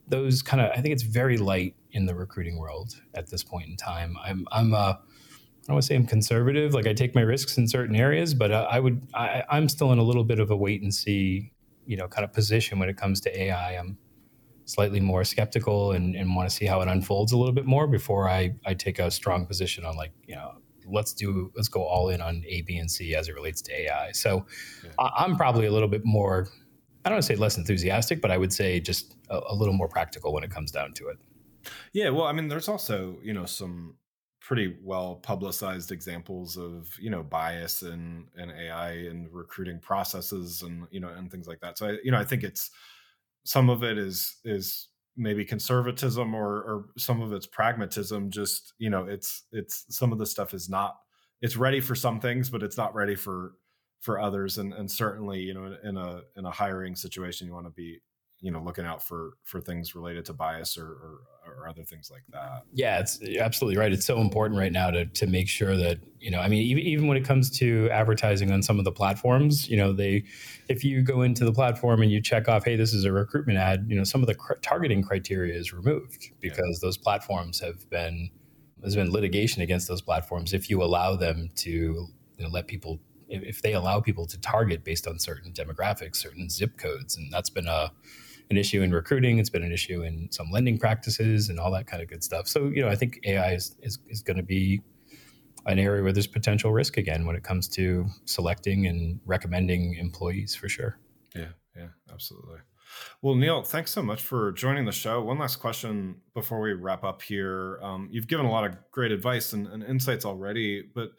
those 0.08 0.42
kind 0.42 0.60
of. 0.60 0.70
I 0.70 0.80
think 0.80 0.92
it's 0.92 1.02
very 1.02 1.36
light 1.36 1.74
in 1.92 2.06
the 2.06 2.14
recruiting 2.14 2.58
world 2.58 2.94
at 3.14 3.28
this 3.28 3.42
point 3.42 3.68
in 3.68 3.76
time. 3.76 4.16
I'm 4.22 4.46
I'm 4.52 4.74
uh, 4.74 4.94
I 5.66 5.72
don't 5.72 5.74
want 5.74 5.82
to 5.82 5.86
say 5.88 5.96
I'm 5.96 6.06
conservative. 6.06 6.74
Like 6.74 6.86
I 6.86 6.92
take 6.92 7.12
my 7.16 7.22
risks 7.22 7.58
in 7.58 7.66
certain 7.66 7.96
areas, 7.96 8.34
but 8.34 8.52
uh, 8.52 8.68
I 8.70 8.78
would. 8.78 9.02
I, 9.14 9.42
I'm 9.50 9.68
still 9.68 9.90
in 9.90 9.98
a 9.98 10.02
little 10.02 10.22
bit 10.22 10.38
of 10.38 10.52
a 10.52 10.56
wait 10.56 10.80
and 10.80 10.94
see, 10.94 11.50
you 11.86 11.96
know, 11.96 12.06
kind 12.06 12.24
of 12.24 12.32
position 12.32 12.78
when 12.78 12.88
it 12.88 12.96
comes 12.96 13.20
to 13.22 13.36
AI. 13.36 13.72
I'm 13.72 13.98
slightly 14.64 15.00
more 15.00 15.24
skeptical 15.24 15.90
and, 15.90 16.14
and 16.14 16.36
want 16.36 16.48
to 16.48 16.54
see 16.54 16.66
how 16.66 16.82
it 16.82 16.88
unfolds 16.88 17.32
a 17.32 17.36
little 17.36 17.52
bit 17.52 17.66
more 17.66 17.88
before 17.88 18.28
I, 18.28 18.54
I 18.64 18.74
take 18.74 19.00
a 19.00 19.10
strong 19.10 19.44
position 19.44 19.84
on 19.84 19.96
like 19.96 20.12
you 20.26 20.36
know 20.36 20.52
let's 20.88 21.12
do 21.12 21.50
let's 21.56 21.66
go 21.66 21.82
all 21.82 22.10
in 22.10 22.20
on 22.20 22.44
A, 22.46 22.62
B, 22.62 22.76
and 22.76 22.88
C 22.88 23.16
as 23.16 23.28
it 23.28 23.34
relates 23.34 23.60
to 23.62 23.72
AI. 23.76 24.12
So 24.12 24.46
yeah. 24.84 24.90
I, 25.00 25.24
am 25.24 25.36
probably 25.36 25.66
a 25.66 25.72
little 25.72 25.88
bit 25.88 26.02
more. 26.04 26.46
I 27.04 27.08
don't 27.08 27.16
want 27.16 27.24
to 27.24 27.34
say 27.34 27.36
less 27.36 27.56
enthusiastic, 27.58 28.20
but 28.20 28.30
I 28.30 28.38
would 28.38 28.52
say 28.52 28.78
just 28.78 29.16
a, 29.30 29.40
a 29.48 29.54
little 29.54 29.74
more 29.74 29.88
practical 29.88 30.32
when 30.32 30.44
it 30.44 30.50
comes 30.52 30.70
down 30.70 30.92
to 30.94 31.08
it. 31.08 31.16
Yeah, 31.92 32.10
well, 32.10 32.26
I 32.26 32.32
mean, 32.32 32.46
there's 32.46 32.68
also 32.68 33.18
you 33.20 33.34
know 33.34 33.46
some 33.46 33.96
pretty 34.46 34.76
well 34.80 35.16
publicized 35.16 35.90
examples 35.90 36.56
of 36.56 36.88
you 37.00 37.10
know 37.10 37.20
bias 37.20 37.82
and 37.82 38.28
and 38.36 38.52
AI 38.52 38.90
and 38.92 39.26
recruiting 39.32 39.80
processes 39.80 40.62
and 40.62 40.86
you 40.92 41.00
know 41.00 41.08
and 41.08 41.32
things 41.32 41.48
like 41.48 41.58
that. 41.58 41.76
So 41.76 41.88
I 41.88 41.96
you 42.04 42.12
know 42.12 42.18
I 42.18 42.24
think 42.24 42.44
it's 42.44 42.70
some 43.42 43.68
of 43.68 43.82
it 43.82 43.98
is 43.98 44.36
is 44.44 44.86
maybe 45.16 45.44
conservatism 45.44 46.32
or 46.32 46.46
or 46.46 46.86
some 46.96 47.20
of 47.22 47.32
it's 47.32 47.46
pragmatism. 47.46 48.30
Just 48.30 48.72
you 48.78 48.88
know 48.88 49.04
it's 49.04 49.42
it's 49.50 49.84
some 49.88 50.12
of 50.12 50.18
the 50.18 50.26
stuff 50.26 50.54
is 50.54 50.68
not 50.68 50.94
it's 51.42 51.56
ready 51.56 51.80
for 51.80 51.96
some 51.96 52.20
things, 52.20 52.48
but 52.48 52.62
it's 52.62 52.76
not 52.76 52.94
ready 52.94 53.16
for 53.16 53.54
for 53.98 54.20
others. 54.20 54.58
And 54.58 54.72
and 54.72 54.88
certainly 54.88 55.40
you 55.40 55.54
know 55.54 55.76
in 55.82 55.96
a 55.96 56.20
in 56.36 56.44
a 56.44 56.52
hiring 56.52 56.94
situation 56.94 57.48
you 57.48 57.52
want 57.52 57.66
to 57.66 57.70
be 57.70 57.98
you 58.40 58.50
know 58.50 58.62
looking 58.62 58.84
out 58.84 59.02
for 59.02 59.32
for 59.42 59.60
things 59.60 59.94
related 59.94 60.24
to 60.24 60.32
bias 60.32 60.76
or, 60.76 60.86
or, 60.86 61.20
or 61.46 61.68
other 61.68 61.82
things 61.82 62.10
like 62.10 62.22
that 62.30 62.62
yeah 62.72 62.98
it's 62.98 63.18
absolutely 63.38 63.78
right 63.78 63.92
it's 63.92 64.04
so 64.04 64.20
important 64.20 64.58
right 64.58 64.72
now 64.72 64.90
to 64.90 65.06
to 65.06 65.26
make 65.26 65.48
sure 65.48 65.76
that 65.76 65.98
you 66.20 66.30
know 66.30 66.40
i 66.40 66.48
mean 66.48 66.62
even, 66.62 66.82
even 66.82 67.06
when 67.06 67.16
it 67.16 67.24
comes 67.24 67.50
to 67.50 67.88
advertising 67.90 68.50
on 68.52 68.62
some 68.62 68.78
of 68.78 68.84
the 68.84 68.92
platforms 68.92 69.68
you 69.68 69.76
know 69.76 69.92
they 69.92 70.22
if 70.68 70.84
you 70.84 71.02
go 71.02 71.22
into 71.22 71.44
the 71.44 71.52
platform 71.52 72.02
and 72.02 72.10
you 72.10 72.20
check 72.20 72.48
off 72.48 72.64
hey 72.64 72.76
this 72.76 72.92
is 72.92 73.04
a 73.04 73.12
recruitment 73.12 73.58
ad 73.58 73.86
you 73.88 73.96
know 73.96 74.04
some 74.04 74.20
of 74.20 74.26
the 74.26 74.34
cr- 74.34 74.54
targeting 74.62 75.02
criteria 75.02 75.54
is 75.54 75.72
removed 75.72 76.30
because 76.40 76.80
yeah. 76.80 76.86
those 76.86 76.96
platforms 76.96 77.60
have 77.60 77.88
been 77.90 78.30
there's 78.78 78.96
been 78.96 79.10
litigation 79.10 79.62
against 79.62 79.88
those 79.88 80.02
platforms 80.02 80.52
if 80.52 80.68
you 80.68 80.82
allow 80.82 81.16
them 81.16 81.50
to 81.54 81.70
you 81.70 82.44
know, 82.44 82.48
let 82.48 82.66
people 82.66 83.00
if 83.28 83.62
they 83.62 83.72
allow 83.72 84.00
people 84.00 84.26
to 84.26 84.40
target 84.40 84.84
based 84.84 85.06
on 85.06 85.18
certain 85.18 85.52
demographics 85.52 86.16
certain 86.16 86.48
zip 86.48 86.76
codes 86.78 87.16
and 87.16 87.32
that's 87.32 87.50
been 87.50 87.66
a 87.66 87.90
an 88.50 88.56
issue 88.56 88.82
in 88.82 88.92
recruiting. 88.92 89.38
It's 89.38 89.50
been 89.50 89.62
an 89.62 89.72
issue 89.72 90.02
in 90.02 90.28
some 90.30 90.50
lending 90.50 90.78
practices 90.78 91.48
and 91.48 91.58
all 91.58 91.70
that 91.72 91.86
kind 91.86 92.02
of 92.02 92.08
good 92.08 92.22
stuff. 92.22 92.46
So, 92.46 92.66
you 92.66 92.82
know, 92.82 92.88
I 92.88 92.94
think 92.94 93.20
AI 93.24 93.52
is, 93.52 93.76
is, 93.82 93.98
is 94.08 94.22
going 94.22 94.36
to 94.36 94.42
be 94.42 94.80
an 95.66 95.78
area 95.78 96.02
where 96.02 96.12
there's 96.12 96.28
potential 96.28 96.72
risk 96.72 96.96
again 96.96 97.26
when 97.26 97.34
it 97.34 97.42
comes 97.42 97.68
to 97.68 98.06
selecting 98.24 98.86
and 98.86 99.20
recommending 99.26 99.94
employees 99.94 100.54
for 100.54 100.68
sure. 100.68 100.98
Yeah, 101.34 101.50
yeah, 101.76 101.88
absolutely. 102.12 102.58
Well, 103.20 103.34
Neil, 103.34 103.62
thanks 103.62 103.90
so 103.90 104.00
much 104.00 104.22
for 104.22 104.52
joining 104.52 104.84
the 104.84 104.92
show. 104.92 105.20
One 105.20 105.40
last 105.40 105.56
question 105.56 106.20
before 106.34 106.60
we 106.60 106.72
wrap 106.72 107.02
up 107.02 107.20
here. 107.20 107.80
Um, 107.82 108.08
you've 108.12 108.28
given 108.28 108.46
a 108.46 108.50
lot 108.50 108.64
of 108.64 108.76
great 108.92 109.10
advice 109.10 109.52
and, 109.52 109.66
and 109.66 109.82
insights 109.82 110.24
already, 110.24 110.84
but 110.94 111.10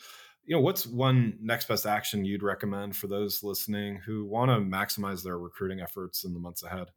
you 0.48 0.56
know, 0.56 0.62
what's 0.62 0.88
one 0.88 1.38
next 1.42 1.68
best 1.68 1.86
action 1.86 2.24
you'd 2.24 2.42
recommend 2.42 2.96
for 2.96 3.08
those 3.08 3.44
listening 3.44 3.98
who 4.06 4.26
want 4.26 4.50
to 4.50 4.56
maximize 4.58 5.22
their 5.22 5.38
recruiting 5.38 5.82
efforts 5.82 6.24
in 6.24 6.34
the 6.34 6.40
months 6.40 6.64
ahead? 6.64 6.88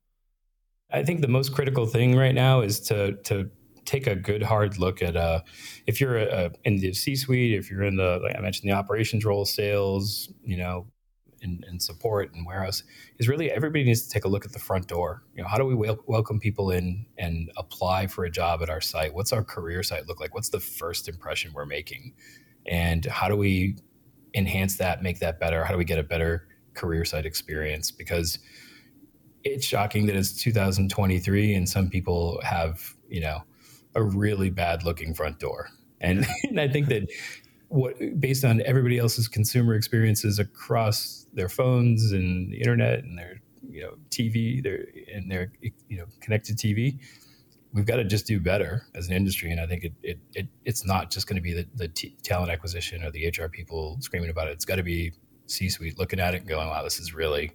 I 0.92 1.02
think 1.02 1.20
the 1.20 1.28
most 1.28 1.52
critical 1.52 1.86
thing 1.86 2.16
right 2.16 2.34
now 2.34 2.60
is 2.60 2.80
to 2.82 3.16
to 3.24 3.50
take 3.84 4.06
a 4.06 4.14
good 4.14 4.42
hard 4.42 4.78
look 4.78 5.02
at 5.02 5.16
uh, 5.16 5.40
if 5.86 6.00
you're 6.00 6.18
a, 6.18 6.52
in 6.64 6.76
the 6.76 6.92
C-suite, 6.92 7.58
if 7.58 7.70
you're 7.70 7.82
in 7.82 7.96
the 7.96 8.20
like 8.22 8.36
I 8.36 8.40
mentioned 8.40 8.70
the 8.70 8.76
operations 8.76 9.24
role, 9.24 9.44
sales, 9.44 10.32
you 10.44 10.56
know, 10.56 10.86
and, 11.42 11.64
and, 11.66 11.82
support 11.82 12.32
and 12.34 12.46
warehouse, 12.46 12.84
is 13.18 13.26
really 13.26 13.50
everybody 13.50 13.82
needs 13.82 14.02
to 14.02 14.10
take 14.10 14.24
a 14.24 14.28
look 14.28 14.44
at 14.44 14.52
the 14.52 14.58
front 14.60 14.86
door. 14.86 15.24
You 15.34 15.42
know, 15.42 15.48
how 15.48 15.56
do 15.56 15.64
we 15.64 15.74
wel- 15.74 16.04
welcome 16.06 16.38
people 16.38 16.70
in 16.70 17.06
and 17.18 17.50
apply 17.56 18.06
for 18.06 18.24
a 18.24 18.30
job 18.30 18.62
at 18.62 18.70
our 18.70 18.80
site? 18.80 19.12
What's 19.14 19.32
our 19.32 19.42
career 19.42 19.82
site 19.82 20.06
look 20.06 20.20
like? 20.20 20.34
What's 20.34 20.50
the 20.50 20.60
first 20.60 21.08
impression 21.08 21.52
we're 21.52 21.66
making? 21.66 22.12
And 22.66 23.05
how 23.07 23.29
do 23.29 23.37
we 23.37 23.77
enhance 24.35 24.77
that, 24.77 25.03
make 25.03 25.18
that 25.20 25.40
better? 25.40 25.64
How 25.64 25.73
do 25.73 25.79
we 25.79 25.85
get 25.85 25.99
a 25.99 26.03
better 26.03 26.46
career 26.75 27.05
site 27.05 27.27
experience? 27.27 27.90
Because 27.90 28.38
it's 29.44 29.64
shocking 29.64 30.07
that 30.07 30.16
it's 30.16 30.33
2023 30.33 31.55
and 31.55 31.68
some 31.68 31.88
people 31.88 32.40
have, 32.44 32.94
you 33.09 33.20
know, 33.20 33.42
a 33.94 34.03
really 34.03 34.51
bad 34.51 34.85
looking 34.85 35.14
front 35.14 35.38
door. 35.38 35.68
And, 36.01 36.27
and 36.44 36.61
I 36.61 36.68
think 36.68 36.88
that 36.88 37.09
what 37.70 37.94
based 38.18 38.44
on 38.44 38.61
everybody 38.62 38.99
else's 38.99 39.29
consumer 39.29 39.75
experiences 39.75 40.38
across 40.38 41.27
their 41.33 41.49
phones 41.49 42.11
and 42.11 42.53
the 42.53 42.59
internet 42.59 43.05
and 43.05 43.16
their 43.16 43.40
you 43.70 43.83
know 43.83 43.94
TV, 44.11 44.62
their 44.62 44.87
and 45.14 45.31
their 45.31 45.53
you 45.88 45.96
know 45.96 46.07
connected 46.20 46.59
TV, 46.59 46.99
we've 47.72 47.87
got 47.87 47.96
to 47.96 48.04
just 48.04 48.26
do 48.26 48.40
better 48.40 48.87
as 48.94 49.09
an 49.09 49.14
industry. 49.14 49.50
And 49.50 49.61
I 49.61 49.66
think 49.66 49.85
it, 49.85 49.92
it, 50.02 50.18
it 50.35 50.48
it's 50.64 50.85
not 50.85 51.11
just 51.11 51.26
going 51.26 51.37
to 51.37 51.42
be 51.42 51.52
the, 51.52 51.66
the 51.74 51.88
t- 51.88 52.16
talent 52.22 52.50
acquisition 52.50 53.02
or 53.02 53.11
the 53.11 53.28
HR 53.28 53.48
people 53.48 53.96
screaming 54.00 54.30
about 54.30 54.48
it. 54.48 54.52
It's 54.52 54.64
got 54.64 54.76
to 54.76 54.83
be 54.83 55.12
C-suite 55.46 55.98
looking 55.98 56.20
at 56.20 56.35
it 56.35 56.40
and 56.40 56.48
going, 56.48 56.68
"Wow, 56.68 56.83
this 56.83 56.98
is 56.98 57.14
really." 57.14 57.52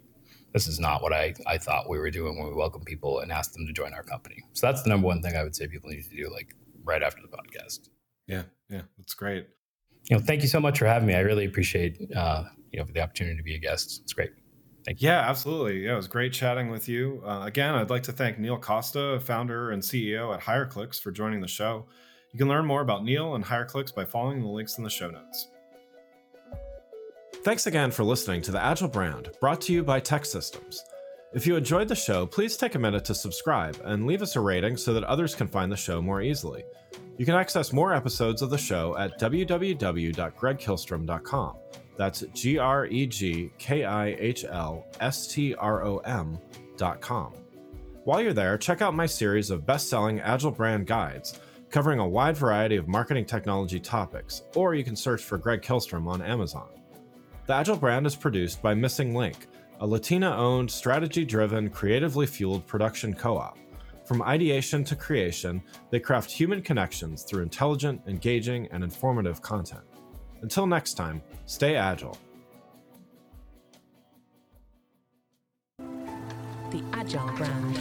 This 0.52 0.68
is 0.68 0.80
not 0.80 1.02
what 1.02 1.12
I, 1.12 1.34
I 1.46 1.58
thought 1.58 1.86
we 1.86 1.98
were 1.98 2.10
doing 2.10 2.38
when 2.38 2.48
we 2.48 2.54
welcome 2.54 2.80
people 2.82 3.18
and 3.18 3.30
ask 3.30 3.52
them 3.52 3.66
to 3.66 3.74
join 3.74 3.92
our 3.92 4.02
company. 4.02 4.42
So 4.54 4.66
that's 4.66 4.82
the 4.82 4.88
number 4.88 5.06
one 5.06 5.20
thing 5.20 5.36
I 5.36 5.42
would 5.42 5.54
say 5.54 5.66
people 5.66 5.90
need 5.90 6.04
to 6.04 6.16
do, 6.16 6.32
like 6.32 6.54
right 6.82 7.02
after 7.02 7.20
the 7.20 7.28
podcast. 7.28 7.90
Yeah, 8.26 8.44
yeah, 8.70 8.82
that's 8.96 9.12
great 9.12 9.48
you 10.10 10.16
know, 10.16 10.22
thank 10.22 10.42
you 10.42 10.48
so 10.48 10.60
much 10.60 10.78
for 10.78 10.86
having 10.86 11.06
me. 11.06 11.14
I 11.14 11.20
really 11.20 11.44
appreciate 11.44 11.98
uh, 12.14 12.44
you 12.72 12.78
know 12.78 12.86
the 12.92 13.00
opportunity 13.00 13.36
to 13.36 13.42
be 13.42 13.54
a 13.54 13.58
guest. 13.58 14.00
It's 14.04 14.12
great. 14.12 14.30
Thank 14.86 15.02
you. 15.02 15.08
Yeah, 15.08 15.28
absolutely. 15.28 15.84
Yeah, 15.84 15.94
it 15.94 15.96
was 15.96 16.06
great 16.06 16.32
chatting 16.32 16.70
with 16.70 16.88
you. 16.88 17.20
Uh, 17.26 17.42
again, 17.44 17.74
I'd 17.74 17.90
like 17.90 18.04
to 18.04 18.12
thank 18.12 18.38
Neil 18.38 18.56
Costa, 18.56 19.18
founder 19.20 19.72
and 19.72 19.82
CEO 19.82 20.32
at 20.32 20.40
HireClix, 20.40 21.00
for 21.00 21.10
joining 21.10 21.40
the 21.40 21.48
show. 21.48 21.86
You 22.32 22.38
can 22.38 22.46
learn 22.46 22.64
more 22.64 22.82
about 22.82 23.04
Neil 23.04 23.34
and 23.34 23.44
HireClix 23.44 23.92
by 23.92 24.04
following 24.04 24.42
the 24.42 24.48
links 24.48 24.78
in 24.78 24.84
the 24.84 24.90
show 24.90 25.10
notes. 25.10 25.48
Thanks 27.42 27.66
again 27.66 27.90
for 27.90 28.04
listening 28.04 28.42
to 28.42 28.52
the 28.52 28.62
Agile 28.62 28.86
Brand, 28.86 29.30
brought 29.40 29.60
to 29.62 29.72
you 29.72 29.82
by 29.82 30.00
TEKsystems. 30.00 30.78
If 31.34 31.48
you 31.48 31.56
enjoyed 31.56 31.88
the 31.88 31.96
show, 31.96 32.24
please 32.24 32.56
take 32.56 32.76
a 32.76 32.78
minute 32.78 33.04
to 33.06 33.14
subscribe 33.14 33.76
and 33.84 34.06
leave 34.06 34.22
us 34.22 34.36
a 34.36 34.40
rating 34.40 34.76
so 34.76 34.94
that 34.94 35.02
others 35.04 35.34
can 35.34 35.48
find 35.48 35.70
the 35.70 35.76
show 35.76 36.00
more 36.00 36.22
easily. 36.22 36.62
You 37.18 37.26
can 37.26 37.34
access 37.34 37.72
more 37.72 37.92
episodes 37.92 38.40
of 38.40 38.50
the 38.50 38.58
show 38.58 38.96
at 38.96 39.18
www.gregkihlstrom.com. 39.18 41.56
That's 41.96 42.24
G 42.34 42.58
R 42.58 42.86
E 42.86 43.06
G 43.06 43.50
K 43.58 43.84
I 43.84 44.08
H 44.18 44.44
L 44.44 44.86
S 45.00 45.26
T 45.26 45.54
R 45.54 45.84
O 45.84 45.98
M.com. 45.98 47.32
While 48.04 48.20
you're 48.20 48.32
there, 48.32 48.56
check 48.58 48.82
out 48.82 48.94
my 48.94 49.06
series 49.06 49.50
of 49.50 49.66
best 49.66 49.88
selling 49.88 50.20
Agile 50.20 50.52
brand 50.52 50.86
guides 50.86 51.40
covering 51.70 51.98
a 51.98 52.08
wide 52.08 52.36
variety 52.36 52.76
of 52.76 52.88
marketing 52.88 53.24
technology 53.24 53.80
topics, 53.80 54.42
or 54.54 54.74
you 54.74 54.84
can 54.84 54.96
search 54.96 55.22
for 55.22 55.38
Greg 55.38 55.62
Kihlstrom 55.62 56.06
on 56.06 56.22
Amazon. 56.22 56.68
The 57.46 57.54
Agile 57.54 57.76
brand 57.76 58.06
is 58.06 58.16
produced 58.16 58.62
by 58.62 58.74
Missing 58.74 59.14
Link, 59.14 59.48
a 59.80 59.86
Latina 59.86 60.34
owned, 60.34 60.70
strategy 60.70 61.24
driven, 61.24 61.68
creatively 61.68 62.26
fueled 62.26 62.66
production 62.66 63.14
co 63.14 63.36
op. 63.36 63.58
From 64.04 64.22
ideation 64.22 64.84
to 64.84 64.96
creation, 64.96 65.62
they 65.90 65.98
craft 65.98 66.30
human 66.30 66.62
connections 66.62 67.24
through 67.24 67.42
intelligent, 67.42 68.00
engaging, 68.06 68.68
and 68.70 68.84
informative 68.84 69.42
content. 69.42 69.82
Until 70.42 70.66
next 70.66 70.94
time, 70.94 71.20
stay 71.46 71.76
agile. 71.76 72.18
The 76.70 76.82
Agile 76.92 77.32
Brand. 77.36 77.78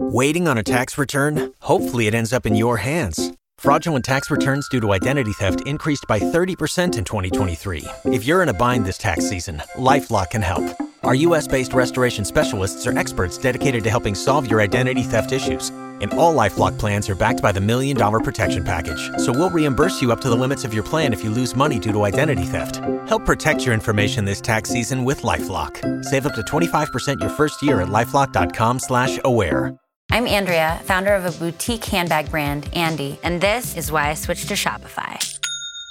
Waiting 0.00 0.46
on 0.48 0.58
a 0.58 0.62
tax 0.62 0.98
return? 0.98 1.52
Hopefully, 1.60 2.06
it 2.06 2.14
ends 2.14 2.32
up 2.32 2.46
in 2.46 2.54
your 2.54 2.76
hands. 2.76 3.32
Fraudulent 3.58 4.04
tax 4.04 4.30
returns 4.30 4.68
due 4.68 4.80
to 4.80 4.92
identity 4.92 5.32
theft 5.32 5.66
increased 5.66 6.04
by 6.08 6.20
30% 6.20 6.96
in 6.96 7.04
2023. 7.04 7.84
If 8.04 8.24
you're 8.24 8.42
in 8.42 8.48
a 8.48 8.54
bind 8.54 8.86
this 8.86 8.98
tax 8.98 9.28
season, 9.28 9.60
LifeLock 9.74 10.30
can 10.30 10.42
help. 10.42 10.64
Our 11.02 11.16
US 11.16 11.48
based 11.48 11.72
restoration 11.72 12.24
specialists 12.24 12.86
are 12.86 12.96
experts 12.96 13.36
dedicated 13.38 13.82
to 13.84 13.90
helping 13.90 14.14
solve 14.14 14.48
your 14.48 14.60
identity 14.60 15.02
theft 15.02 15.32
issues. 15.32 15.72
And 16.00 16.12
all 16.14 16.34
Lifelock 16.34 16.78
plans 16.78 17.08
are 17.08 17.14
backed 17.14 17.42
by 17.42 17.52
the 17.52 17.60
Million 17.60 17.96
Dollar 17.96 18.20
Protection 18.20 18.64
Package. 18.64 19.10
So 19.18 19.32
we'll 19.32 19.50
reimburse 19.50 20.00
you 20.02 20.12
up 20.12 20.20
to 20.22 20.28
the 20.28 20.36
limits 20.36 20.64
of 20.64 20.74
your 20.74 20.82
plan 20.82 21.12
if 21.12 21.24
you 21.24 21.30
lose 21.30 21.54
money 21.54 21.78
due 21.78 21.92
to 21.92 22.04
identity 22.04 22.44
theft. 22.44 22.76
Help 23.08 23.24
protect 23.24 23.64
your 23.64 23.74
information 23.74 24.24
this 24.24 24.40
tax 24.40 24.70
season 24.70 25.04
with 25.04 25.22
LifeLock. 25.22 26.04
Save 26.04 26.26
up 26.26 26.34
to 26.34 26.42
25% 26.42 27.20
your 27.20 27.30
first 27.30 27.62
year 27.62 27.80
at 27.82 27.88
LifeLock.com 27.88 28.78
slash 28.78 29.18
aware. 29.24 29.76
I'm 30.10 30.26
Andrea, 30.26 30.80
founder 30.84 31.14
of 31.14 31.26
a 31.26 31.38
boutique 31.38 31.84
handbag 31.84 32.30
brand, 32.30 32.68
Andy, 32.72 33.18
and 33.22 33.40
this 33.40 33.76
is 33.76 33.92
why 33.92 34.08
I 34.08 34.14
switched 34.14 34.48
to 34.48 34.54
Shopify. 34.54 35.37